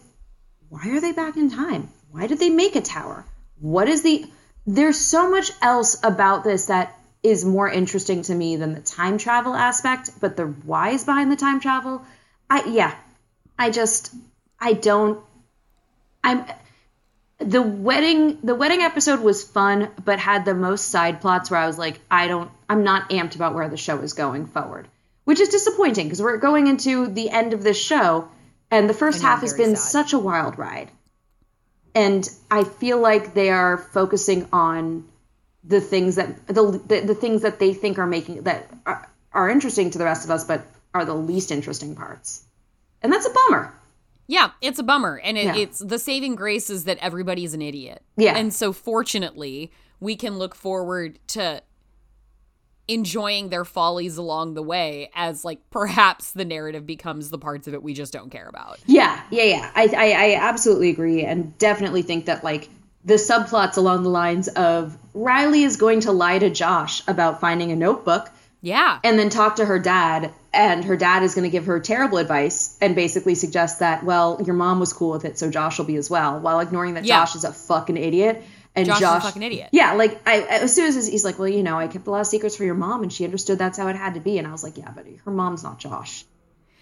[0.70, 1.90] why are they back in time?
[2.12, 3.26] Why did they make a tower?
[3.60, 4.26] What is the?
[4.66, 9.18] There's so much else about this that is more interesting to me than the time
[9.18, 12.04] travel aspect, but the whys behind the time travel,
[12.52, 12.94] I yeah,
[13.58, 14.14] I just
[14.60, 15.24] I don't.
[16.22, 16.44] I'm
[17.38, 21.66] the wedding the wedding episode was fun but had the most side plots where i
[21.66, 24.88] was like i don't i'm not amped about where the show is going forward
[25.24, 28.30] which is disappointing because we're going into the end of this show
[28.70, 29.90] and the first know, half has been sad.
[29.90, 30.92] such a wild ride
[31.96, 35.04] and i feel like they are focusing on
[35.64, 39.50] the things that the, the, the things that they think are making that are, are
[39.50, 40.64] interesting to the rest of us but
[40.94, 42.44] are the least interesting parts
[43.02, 43.74] and that's a bummer
[44.28, 45.20] Yeah, it's a bummer.
[45.24, 45.56] And it, Yeah.
[45.58, 48.02] it's the saving grace is that everybody's an idiot.
[48.16, 48.38] Yeah.
[48.38, 51.62] And so fortunately, we can look forward to
[52.88, 57.74] enjoying their follies along the way as like perhaps the narrative becomes the parts of
[57.74, 58.80] it we just don't care about.
[58.86, 59.72] Yeah, yeah, yeah.
[59.76, 62.70] I, I, I absolutely agree, and definitely think that like
[63.06, 67.72] the subplots along the lines of Riley is going to lie to Josh about finding
[67.72, 68.30] a notebook,
[68.62, 69.00] Yeah.
[69.04, 72.18] and then talk to her dad, and her dad is going to give her terrible
[72.18, 75.86] advice and basically suggest that well, your mom was cool with it, so Josh will
[75.86, 77.22] be as well, while ignoring that Yeah.
[77.22, 78.44] Josh is a fucking idiot.
[78.74, 79.70] And Josh Josh, is a fucking idiot.
[79.74, 82.22] Yeah, like I as soon as he's like, well, you know, I kept a lot
[82.22, 84.48] of secrets for your mom, and she understood that's how it had to be, and
[84.48, 86.24] I was like, yeah, but her mom's not Josh.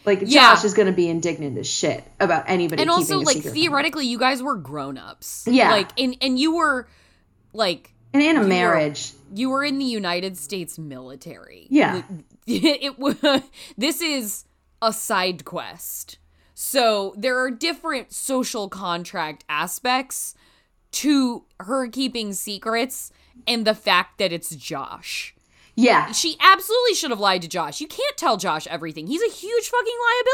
[0.06, 0.54] Like Yeah.
[0.56, 2.82] Josh is going to be indignant as shit about anybody.
[2.82, 5.48] and also like theoretically you guys were grown-ups.
[5.50, 5.72] Yeah.
[5.72, 6.88] Like and and you were
[7.54, 9.12] like and in a were- marriage.
[9.34, 11.68] you were in the United States military.
[11.70, 12.02] Yeah.
[12.48, 13.42] It, it wa-
[13.78, 14.46] this is
[14.82, 16.18] a side quest.
[16.54, 20.36] So there are different social contract aspects
[20.92, 23.12] to her keeping secrets
[23.48, 25.36] and the fact that it's Josh.
[25.76, 26.12] Yeah.
[26.12, 27.80] She absolutely should have lied to Josh.
[27.80, 29.08] You can't tell Josh everything.
[29.08, 29.94] He's a huge fucking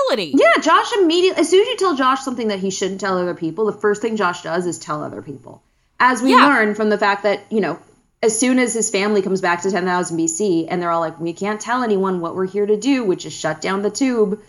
[0.09, 0.33] liability.
[0.37, 3.35] Yeah, Josh immediately as soon as you tell Josh something that he shouldn't tell other
[3.35, 5.61] people, the first thing Josh does is tell other people.
[5.99, 6.47] As we Yeah.
[6.47, 7.77] learn from the fact that, you know,
[8.25, 11.33] as soon as his family comes back to 10,000 BC and they're all like, we
[11.33, 14.41] can't tell anyone what we're here to do, which is shut down the tube.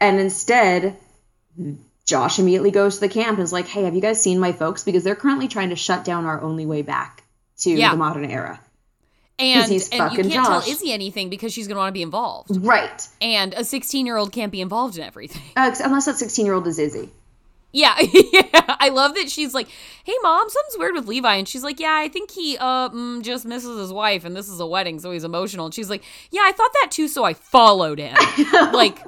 [0.00, 0.96] And instead,
[2.04, 4.52] Josh immediately goes to the camp and is like, hey, have you guys seen my
[4.52, 4.82] folks?
[4.84, 7.22] Because they're currently trying to shut down our only way back
[7.58, 7.90] to Yeah.
[7.90, 8.60] the modern era.
[9.40, 10.46] And, he's and you can't Josh.
[10.46, 12.56] tell Izzy anything because she's going to want to be involved.
[12.64, 13.06] Right.
[13.20, 15.42] And a 16 year old can't be involved in everything.
[15.56, 17.10] Uh, unless that 16 year old is Izzy.
[17.72, 17.98] Yeah,
[18.32, 18.76] yeah.
[18.80, 19.68] I love that she's like,
[20.04, 23.22] "Hey, mom, something's weird with Levi," and she's like, "Yeah, I think he uh mm,
[23.22, 26.02] just misses his wife, and this is a wedding, so he's emotional." And she's like,
[26.30, 28.16] "Yeah, I thought that too, so I followed him."
[28.72, 29.04] like,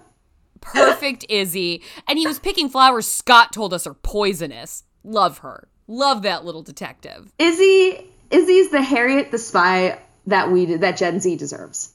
[0.61, 3.07] perfect Izzy, and he was picking flowers.
[3.07, 4.85] Scott told us are poisonous.
[5.05, 5.69] Love her.
[5.87, 7.33] Love that little detective.
[7.39, 11.93] Izzy Izzy's the Harriet the spy that we that Gen Z deserves.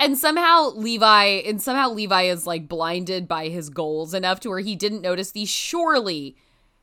[0.00, 4.60] And somehow Levi, and somehow Levi is like blinded by his goals enough to where
[4.60, 6.36] he didn't notice the surely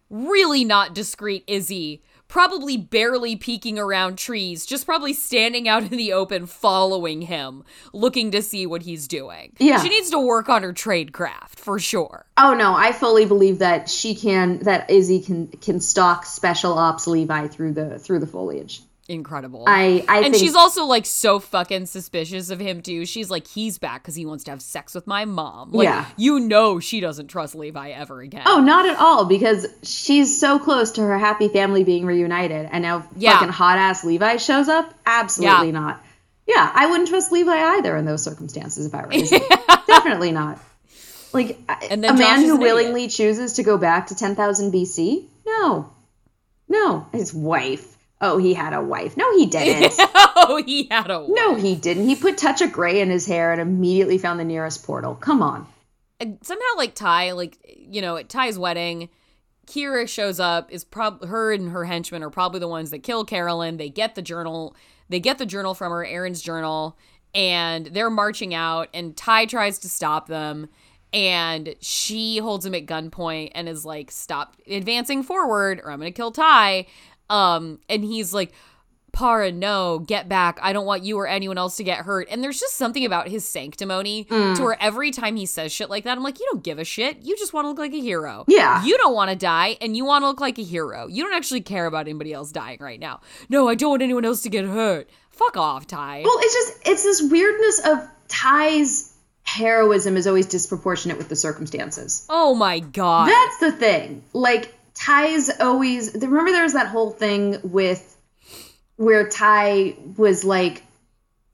[0.10, 6.14] really not discreet Izzy, probably barely peeking around trees, just probably standing out in the
[6.14, 9.54] open, following him, looking to see what he's doing.
[9.60, 9.82] Yeah.
[9.82, 12.26] She needs to work on her trade craft for sure.
[12.38, 17.08] Oh no, I fully believe that she can that Izzy can can stalk special ops
[17.08, 18.82] Levi through the through the foliage.
[19.10, 19.64] Incredible.
[19.68, 23.06] I I and think she's also like so fucking suspicious of him too.
[23.06, 25.72] She's like, he's back because he wants to have sex with my mom.
[25.72, 26.06] Like, Yeah.
[26.18, 28.42] you know she doesn't trust Levi ever again.
[28.46, 32.82] Oh, not at all, because she's so close to her happy family being reunited, and
[32.82, 33.36] now Yeah.
[33.40, 34.94] fucking hot ass Levi shows up.
[35.06, 35.72] Absolutely Yeah.
[35.80, 36.04] not.
[36.46, 39.78] Yeah, I wouldn't trust Levi either in those circumstances if I were.
[39.88, 40.60] Definitely not.
[41.34, 41.58] Like
[41.90, 45.26] And then a Josh man who willingly chooses to go back to 10,000 BC?
[45.46, 45.90] No,
[46.70, 47.97] no, his wife.
[48.20, 49.16] Oh, he had a wife.
[49.16, 49.94] No, he didn't.
[50.00, 52.08] oh, he had a No, he didn't.
[52.08, 55.16] He put touch of gray in his hair and immediately found the nearest portal.
[55.16, 55.68] Come on.
[56.20, 59.10] and somehow like Ty, like you know, at Ty's wedding,
[59.68, 60.72] Kira shows up.
[60.72, 63.78] Is prob her and her henchmen are probably the ones that kill Carolyn.
[63.78, 64.76] They get the journal.
[65.10, 66.98] They get the journal from her, Aaron's journal,
[67.36, 68.90] and they're marching out.
[68.94, 70.70] And Ty tries to stop them,
[71.14, 76.12] and she holds him at gunpoint and is like, "Stop advancing forward, or I'm gonna
[76.12, 76.88] kill Ty."
[77.30, 78.54] Um, and he's like.
[79.14, 80.60] Para, no, get back.
[80.62, 82.28] I don't want you or anyone else to get hurt.
[82.30, 84.56] And there's just something about his sanctimony Mm.
[84.58, 86.84] to where every time he says shit like that, I'm like, you don't give a
[86.84, 87.24] shit.
[87.24, 88.46] You just want to look like a hero.
[88.48, 88.84] Yeah.
[88.86, 91.08] You don't want to die and you want to look like a hero.
[91.08, 93.22] You don't actually care about anybody else dying right now.
[93.50, 95.10] No, I don't want anyone else to get hurt.
[95.32, 96.22] Fuck off, Ty.
[96.24, 102.24] Well, it's just it's this weirdness of Ty's heroism is always disproportionate with the circumstances.
[102.30, 103.30] oh my god.
[103.30, 104.22] That's the thing.
[104.34, 108.18] Like Ty's always remember there was that whole thing with
[108.96, 110.84] where Ty was like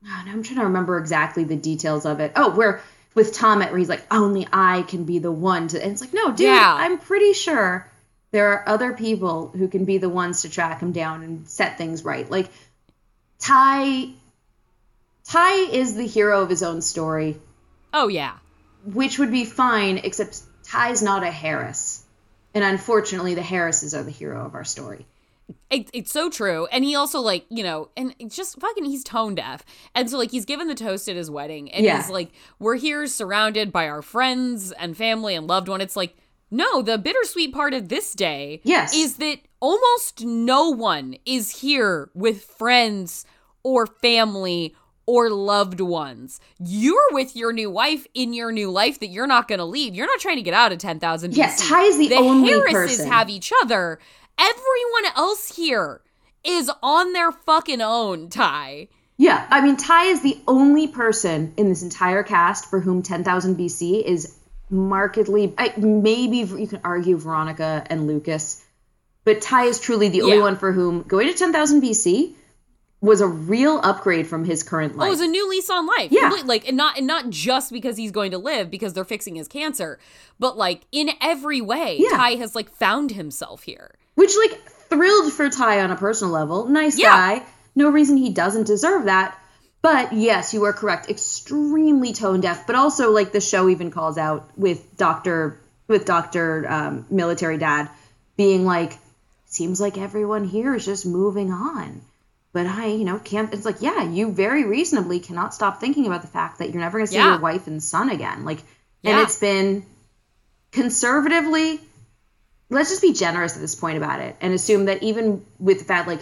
[0.06, 2.32] oh, I'm trying to remember exactly the details of it.
[2.36, 2.82] Oh, where
[3.16, 6.14] with Tomet where he's like, only I can be the one to and it's like,
[6.14, 6.74] no, dude, Yeah.
[6.78, 7.90] I'm pretty sure
[8.32, 11.78] there are other people who can be the ones to track him down and set
[11.78, 12.30] things right.
[12.30, 12.50] Like
[13.40, 14.10] Ty
[15.26, 17.38] Ty is the hero of his own story
[17.94, 18.34] oh yeah.
[18.86, 21.93] which would be fine, except Ty's not a Harris.
[22.54, 25.06] And unfortunately, the Harrises are the hero of our story.
[25.70, 26.68] It, it's so true.
[26.72, 29.66] And he also like, you know, and just fucking he's tone deaf.
[29.94, 31.98] And so like he's given the toast at his wedding and Yeah.
[31.98, 35.82] he's like, We're here surrounded by our friends and family and loved one.
[35.82, 36.16] It's like,
[36.50, 38.96] no, the bittersweet part of this day Yes.
[38.96, 43.26] is that almost no one is here with friends
[43.64, 44.76] or family
[45.06, 46.40] or loved ones.
[46.60, 49.96] You're with your new wife in your new life that you're not going to leave.
[49.96, 51.70] You're not trying to get out of 10,000 Yeah, BC.
[51.70, 53.12] Ty is the only Harrises person.
[53.12, 54.00] have each other.
[54.40, 56.02] Everyone else here
[56.44, 58.88] is on their fucking own, Ty.
[59.18, 63.56] Yeah, I mean, Ty is the only person in this entire cast for whom 10,000
[63.58, 64.36] BC is
[64.70, 65.54] markedly.
[65.58, 68.64] I, maybe you can argue Veronica and Lucas,
[69.24, 72.34] but Ty is truly the only one for whom going to 10,000 BC
[73.04, 75.04] was a real upgrade from his current life.
[75.04, 76.08] Oh, it was a new lease on life.
[76.10, 76.32] Yeah.
[76.46, 79.48] Like and not and not just because he's going to live because they're fixing his
[79.48, 80.00] cancer,
[80.40, 82.16] but like in every way, Yeah.
[82.18, 83.92] Ty has like found himself here.
[84.16, 86.68] Which, like, thrilled for Ty on a personal level.
[86.68, 87.10] Nice Yeah.
[87.40, 87.44] guy.
[87.76, 89.36] No reason he doesn't deserve that.
[89.82, 91.10] But yes, you are correct.
[91.10, 92.68] Extremely tone deaf.
[92.68, 97.90] But also, like, the show even calls out with Doctor with Doctor um, Military Dad
[98.38, 98.94] being like,
[99.46, 102.02] seems like everyone here is just moving on.
[102.54, 103.52] But I, you know, can't.
[103.54, 107.00] It's like, yeah, you very reasonably cannot stop thinking about the fact that you're never
[107.00, 107.32] going to see Yeah.
[107.32, 108.46] your wife and son again.
[108.46, 108.60] Like,
[109.04, 109.86] and it's been
[110.72, 111.80] conservatively
[112.70, 115.86] let's just be generous at this point about it and assume that even with the
[115.86, 116.20] fact like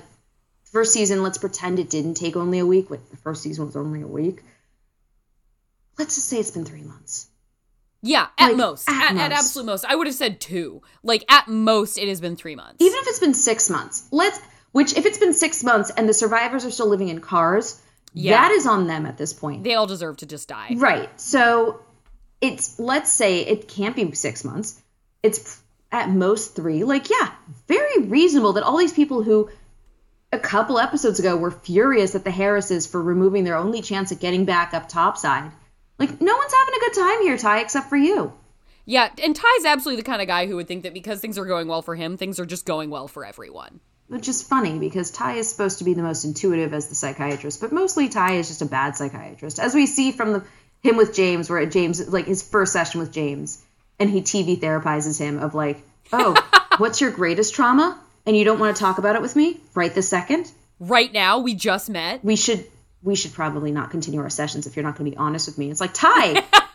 [0.66, 3.78] first season let's pretend it didn't take only a week what the first season was
[3.78, 4.42] only a week
[5.98, 7.28] let's just say it's been three months
[8.02, 8.90] Yeah, at Like, most.
[8.90, 9.86] at At, at absolute most.
[9.86, 10.82] I would have said two.
[11.04, 12.78] Like at most it has been three months.
[12.84, 14.38] even if it's been six months let's
[14.72, 17.82] which if it's been six months and the survivors are still living in cars
[18.14, 18.34] Yeah.
[18.42, 20.74] that is on them at this point they all deserve to just die.
[20.76, 21.10] Right.
[21.20, 21.82] So
[22.42, 24.82] it's let's say it can't be six months.
[25.24, 25.62] It's
[25.92, 26.84] at most three.
[26.84, 27.32] Like, yeah,
[27.68, 29.50] very reasonable that all these people who
[30.32, 34.20] a couple episodes ago were furious at the Harrises for removing their only chance at
[34.22, 35.52] getting back up topside.
[36.00, 38.34] Like, no one's having a good time here, Ty, except for you.
[38.86, 41.46] Yeah, and Ty's absolutely the kind of guy who would think that because things are
[41.46, 43.82] going well for him, things are just going well for everyone.
[44.12, 47.62] Which is funny because Ty is supposed to be the most intuitive as the psychiatrist,
[47.62, 50.44] but mostly Ty is just a bad psychiatrist, as we see from the
[50.84, 53.64] him with James, where James like his first session with James,
[54.00, 55.82] and he TV therapizes him of like,
[56.12, 56.36] oh,
[56.78, 59.94] what's your greatest trauma, and you don't want to talk about it with me right
[59.94, 60.52] this second.
[60.80, 62.22] Right now, we just met.
[62.22, 62.66] We should
[63.04, 65.58] we should probably not continue our sessions if you're not going to be honest with
[65.58, 65.72] me.
[65.72, 66.44] It's like Ty,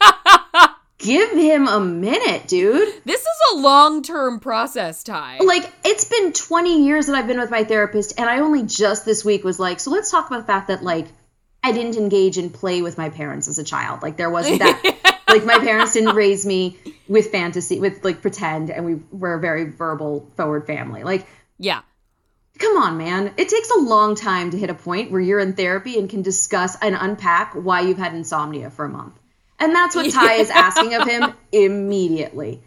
[1.07, 2.93] give him a minute, dude.
[3.05, 5.39] This is a long term process, Ty.
[5.39, 9.05] like it's been 20 years that I've been with my therapist and I only just
[9.05, 11.07] this week was like so let's talk about the fact that like
[11.63, 15.23] I didn't engage in play with my parents as a child like there wasn't that
[15.29, 16.77] like my parents didn't raise me
[17.09, 21.27] with fantasy with like pretend and we were a very verbal forward family like
[21.59, 21.83] yeah.
[22.59, 25.55] come on man it takes a long time to hit a point where you're in
[25.55, 29.15] therapy and can discuss and unpack why you've had insomnia for a month
[29.59, 32.63] and that's what Ty is asking of him immediately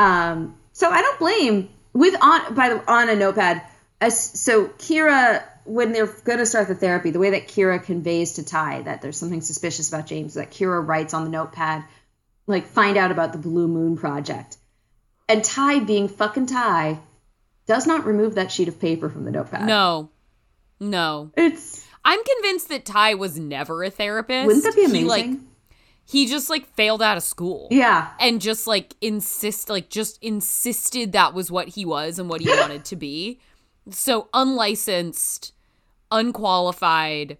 [0.00, 3.62] um, so I don't blame with on by the on a notepad.
[4.00, 8.34] As, so Kira, when they're going to start the therapy, the way that Kira conveys
[8.34, 11.84] to Ty that there's something suspicious about James, that Kira writes on the notepad,
[12.46, 14.56] like find out about the Blue Moon Project,
[15.28, 16.98] and Ty, being fucking Ty,
[17.66, 19.66] does not remove that sheet of paper from the notepad.
[19.66, 20.08] No.
[20.82, 21.30] No.
[21.36, 24.46] it's I'm convinced that Ty was never a therapist.
[24.46, 25.02] wouldn't that be amazing?
[25.02, 25.38] He, like,
[26.04, 27.68] he just like failed out of school.
[27.70, 32.40] yeah, And just like insist like just insisted that was what he was and what
[32.40, 33.38] he wanted to be.
[33.90, 35.52] So unlicensed,
[36.10, 37.38] unqualified.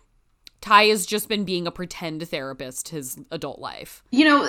[0.60, 4.02] Ty has just been being a pretend therapist his adult life.
[4.10, 4.46] you know,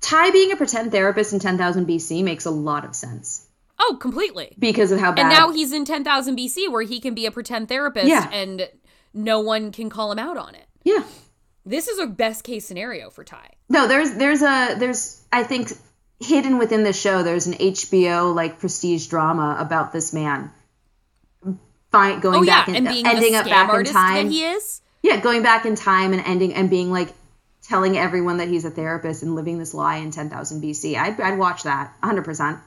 [0.00, 3.46] Ty being a pretend therapist in 10,000 BC makes a lot of sense
[3.78, 4.54] Oh, completely.
[4.58, 5.20] because of how bad.
[5.26, 8.28] And now he's in 10,000 BC where he can be a pretend therapist Yeah.
[8.32, 8.68] and
[9.14, 10.66] no one can call him out on it.
[10.82, 11.04] Yeah.
[11.64, 13.50] This is a best case scenario for Ty.
[13.68, 15.72] No, there's there's a there's I think
[16.20, 20.50] hidden within the show there's an HBO like prestige drama about this man.
[21.92, 24.26] Going Oh yeah, back in, and being ending up back in time.
[24.26, 24.80] that he is.
[25.02, 27.12] yeah, going back in time and ending and being like
[27.62, 30.96] telling everyone that he's a therapist and living this lie in 10,000 BC.
[30.96, 32.60] I'd, I'd watch that 100%.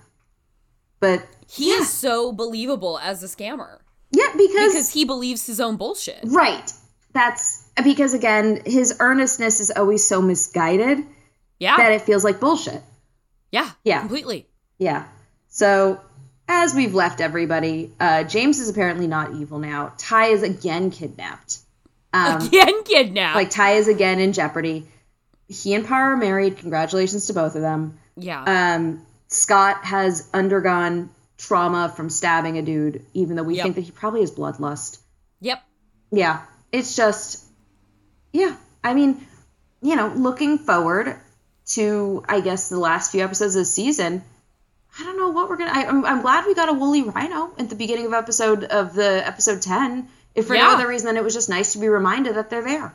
[0.99, 3.79] But He yeah, is so believable as a scammer
[4.11, 6.19] yeah, because, because he believes his own bullshit.
[6.25, 6.71] right.
[7.13, 10.99] That's because again, his earnestness is always so misguided
[11.59, 12.81] Yeah, that it feels like bullshit.
[13.51, 13.99] yeah, Yeah.
[13.99, 14.47] completely.
[14.77, 15.05] Yeah.
[15.49, 15.99] So
[16.47, 19.93] as we've left everybody, uh, James is apparently not evil now.
[19.97, 21.59] Ty is again kidnapped.
[22.13, 23.35] Um, Again, kidnapped.
[23.35, 24.87] like Ty is again in jeopardy.
[25.49, 26.57] He and Paz are married.
[26.57, 27.97] Congratulations to both of them.
[28.15, 33.63] yeah, Um, Scott has undergone trauma from stabbing a dude, even though we Yep.
[33.63, 34.99] think that he probably has bloodlust.
[35.41, 35.61] yep.
[36.11, 37.43] Yeah, it's just,
[38.35, 38.55] yeah.
[38.83, 39.25] I mean,
[39.81, 41.15] you know, looking forward
[41.67, 44.23] to, I guess, the last few episodes of the season.
[44.99, 45.71] I don't know what we're gonna.
[45.73, 48.93] I, I'm, I'm glad we got a woolly rhino at the beginning of episode of
[48.93, 50.07] the episode ten.
[50.35, 52.63] If for no other reason than it was just nice to be reminded that they're
[52.63, 52.93] there.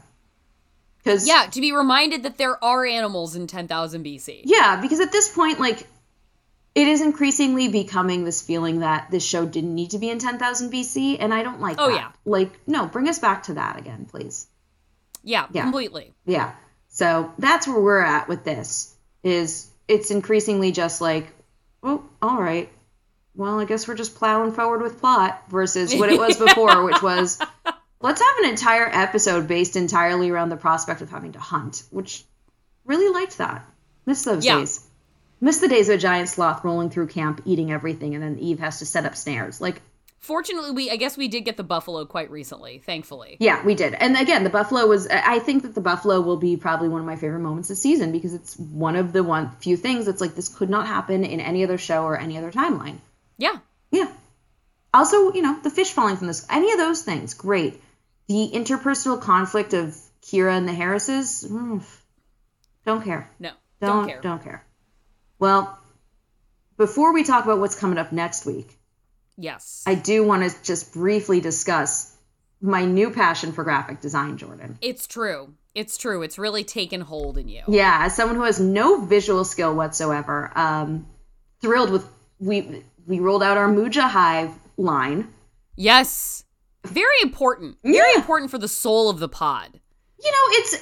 [0.99, 4.43] Because Yeah, to be reminded that there are animals in 10,000 BC.
[4.45, 5.87] Yeah, because at this point, like,
[6.75, 10.71] it is increasingly becoming this feeling that this show didn't need to be in 10,000
[10.71, 11.95] BC, and I don't like Oh, that.
[11.97, 12.11] yeah.
[12.27, 14.47] Like, no, bring us back to that again, please.
[15.23, 15.63] Yeah, Yeah.
[15.63, 16.13] completely.
[16.25, 16.53] Yeah.
[16.89, 18.95] So that's where we're at with this.
[19.23, 21.27] Is it's increasingly just like,
[21.83, 22.71] oh, all right.
[23.35, 27.01] Well, I guess we're just plowing forward with plot versus what it was before, which
[27.03, 27.39] was
[28.01, 32.25] let's have an entire episode based entirely around the prospect of having to hunt, which
[32.85, 33.65] really liked that.
[34.07, 34.59] Miss those Yeah.
[34.59, 34.85] days.
[35.41, 38.59] Miss the days of a giant sloth rolling through camp, eating everything, and then Eve
[38.59, 39.61] has to set up snares.
[39.61, 39.81] Like,
[40.21, 43.39] Fortunately, we I guess we did get the buffalo quite recently, thankfully.
[43.41, 43.95] Yeah, we did.
[43.95, 45.09] And again, the buffalo was.
[45.09, 48.13] I think that the buffalo will be probably one of my favorite moments this season
[48.13, 51.41] because it's one of the one few things that's like this could not happen in
[51.41, 52.99] any other show or any other timeline.
[53.39, 53.57] Yeah.
[53.91, 54.09] Yeah.
[54.93, 56.47] Also, you know, the fish falling from this.
[56.51, 57.81] Any of those things, great.
[58.29, 61.83] The interpersonal conflict of Kira and the Harrises, mm,
[62.85, 63.31] don't care.
[63.39, 63.53] No.
[63.81, 64.21] Don't, Don't, care.
[64.21, 64.65] Don't care.
[65.39, 65.79] Well,
[66.77, 68.79] before we talk about what's coming up next week,
[69.37, 69.83] Yes.
[69.87, 72.15] I do want to just briefly discuss
[72.61, 74.79] my new passion for graphic design, Jordan.
[74.83, 75.55] it's true.
[75.75, 76.23] It's true.
[76.23, 77.63] It's really taken hold in you.
[77.69, 81.07] Yeah, as someone who has no visual skill whatsoever, um,
[81.63, 82.07] thrilled with
[82.39, 85.33] we we rolled out our Muja Hive line.
[85.77, 86.45] Yes.
[86.85, 87.77] Very important.
[87.85, 88.17] Very Yeah.
[88.17, 89.79] important for the soul of the pod.
[90.23, 90.77] You know, it's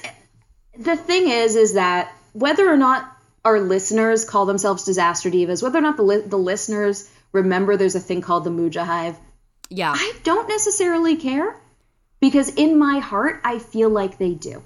[0.79, 3.05] the thing is, is that whether or not
[3.45, 7.95] our listeners call themselves disaster divas, whether or not the li- the listeners remember there's
[7.95, 9.17] a thing called the Muja Hive,
[9.69, 9.93] Yeah.
[9.95, 11.55] I don't necessarily care
[12.19, 14.61] because in my heart I feel like they do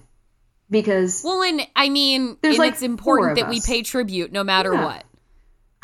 [0.70, 4.74] because well, and I mean, There's like it's important that we pay tribute no matter
[4.74, 4.86] Yeah.
[4.86, 5.06] what.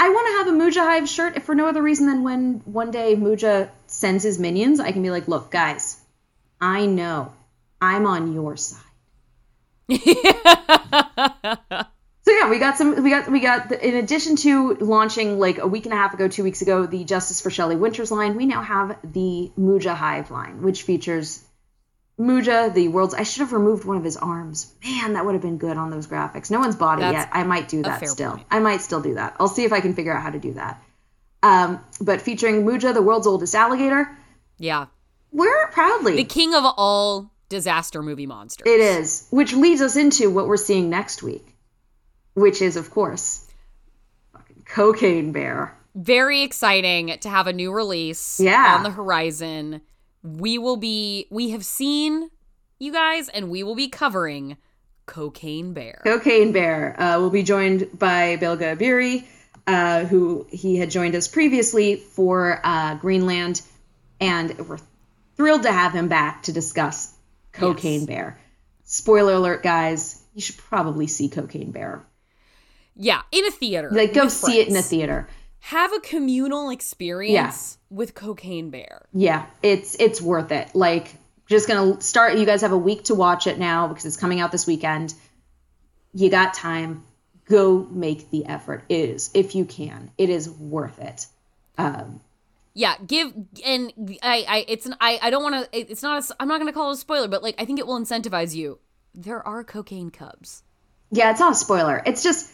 [0.01, 2.61] I want to have a Muja Hive shirt if for no other reason than when
[2.65, 5.97] one day Muja sends his minions, I can be like, look, guys,
[6.61, 7.33] I know
[7.81, 8.79] I'm on your side.
[12.49, 13.03] Yeah, we got some.
[13.03, 13.69] We got we got.
[13.69, 16.85] The, in addition to launching like a week and a half ago, two weeks ago,
[16.85, 21.43] the Justice for Shelley Winters line, we now have the Muja Hive line, which features
[22.19, 23.13] Muja, the world's.
[23.13, 24.73] I should have removed one of his arms.
[24.83, 26.51] Man, that would have been good on those graphics.
[26.51, 27.29] No one's bought it yet.
[27.31, 28.31] I might do that still.
[28.31, 28.47] point.
[28.51, 29.37] I might still do that.
[29.39, 30.83] I'll see if I can figure out how to do that.
[31.41, 34.09] Um, but featuring Muja, the world's oldest alligator.
[34.57, 34.87] Yeah.
[35.31, 36.17] Wear it proudly.
[36.17, 38.67] The king of all disaster movie monsters.
[38.67, 41.55] It is, which leads us into what we're seeing next week,
[42.39, 43.45] which is, of course,
[44.65, 45.75] Cocaine Bear.
[45.95, 48.75] very exciting to have a new release Yeah.
[48.77, 49.81] on the horizon.
[50.23, 52.29] We will be we have seen
[52.79, 54.57] you guys and we will be covering
[55.05, 56.01] Cocaine Bear.
[56.03, 59.23] Cocaine Bear uh, will be joined by Bilge Ebiri,
[59.65, 63.61] uh, who he had joined us previously for uh, Greenland,
[64.21, 64.77] and we're
[65.35, 67.11] thrilled to have him back to discuss
[67.53, 68.07] Cocaine Yes.
[68.07, 68.39] Bear.
[68.83, 70.21] Spoiler alert, guys!
[70.35, 72.03] You should probably see Cocaine Bear.
[73.01, 73.89] Yeah, in a theater.
[73.91, 75.27] Like, go see it in a theater.
[75.61, 79.07] Have a communal experience with Cocaine Bear.
[79.13, 80.75] Yeah, it's it's worth it.
[80.75, 81.15] Like,
[81.47, 82.37] just gonna start.
[82.37, 85.13] You guys have a week to watch it now because it's coming out this weekend.
[86.13, 87.03] You got time.
[87.45, 88.83] Go make the effort.
[88.89, 90.11] It is if you can.
[90.17, 91.25] It is worth it.
[91.77, 92.19] Um,
[92.73, 93.31] Yeah, give
[93.65, 96.59] and I I it's an I I don't want to it's not a, I'm not
[96.59, 98.79] going to call it a spoiler, but like I think it will incentivize you.
[99.15, 100.63] There are cocaine cubs.
[101.11, 102.01] yeah, it's not a spoiler.
[102.05, 102.51] It's just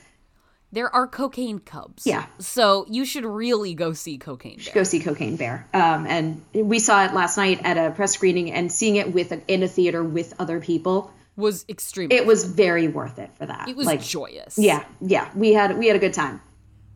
[0.75, 2.05] there are cocaine cubs.
[2.05, 2.25] Yeah.
[2.39, 4.73] So you should really go see Cocaine Bear.
[4.73, 5.67] Go see Cocaine Bear.
[5.73, 9.33] Um, and we saw it last night at a press screening, and seeing it with
[9.47, 12.15] in a theater with other people, was extremely.
[12.15, 13.67] it was very worth it for that.
[13.69, 14.57] it was like, joyous.
[14.57, 16.41] yeah, yeah, we had we had a good time.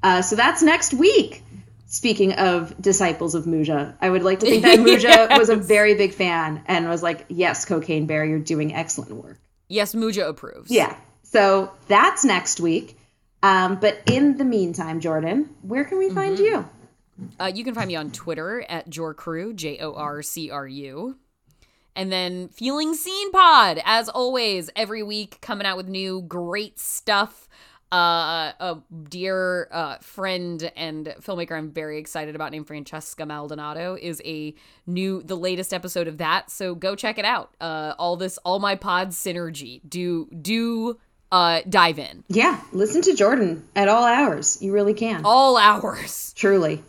[0.04, 1.44] Uh, so that's next week.
[1.88, 5.96] Speaking of disciples of Muja, I would like to think that Muja was a very
[5.96, 10.70] big fan and was like, "Yes, Cocaine Bear, you're doing excellent work." Yes, Muja approves.
[10.70, 10.96] Yeah.
[11.24, 12.99] So that's next week.
[13.42, 16.68] Um, but in the meantime, Jordan, where can we find you?
[17.40, 21.18] Uh, you can find me on Twitter at Jorcru, J O R C R U.
[21.96, 27.48] And then Feeling Seen Pod, as always, every week coming out with new great stuff.
[27.92, 28.78] Uh, a
[29.10, 34.54] dear uh, friend and filmmaker I'm very excited about named Francesca Maldonado is a
[34.86, 36.52] new, the latest episode of that.
[36.52, 37.56] So go check it out.
[37.60, 39.82] Uh, all this, all my pod synergy.
[39.90, 41.00] Do, do,
[41.32, 42.24] uh, dive in.
[42.28, 44.62] Yeah, listen to Jordan at all hours.
[44.62, 45.22] You really can.
[45.26, 46.34] All hours.
[46.36, 46.84] Truly.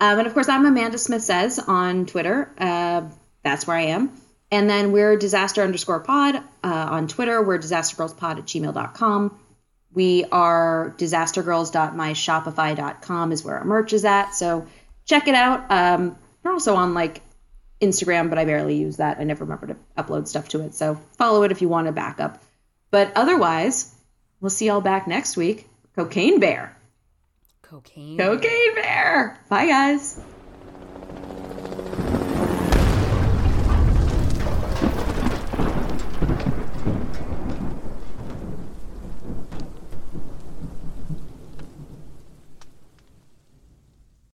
[0.00, 2.50] Um, and of course, I'm Amanda Smith Says on Twitter.
[2.58, 3.02] Uh,
[3.42, 4.12] that's where I am.
[4.50, 7.42] And then we're disaster underscore pod uh, on Twitter.
[7.42, 9.40] We're disastergirlspod at gmail.com.
[9.92, 14.34] We are disastergirls.myshopify.com is where our merch is at.
[14.34, 14.66] So
[15.06, 15.70] check it out.
[15.70, 17.22] Um, we're also on like
[17.80, 19.18] Instagram, but I barely use that.
[19.18, 20.74] I never remember to upload stuff to it.
[20.74, 22.42] So follow it if you want a backup.
[22.94, 23.92] But otherwise,
[24.40, 25.68] we'll see y'all back next week.
[25.96, 26.76] Cocaine Bear.
[27.60, 28.16] Cocaine.
[28.16, 29.36] Cocaine Bear.
[29.48, 30.20] Bye, guys.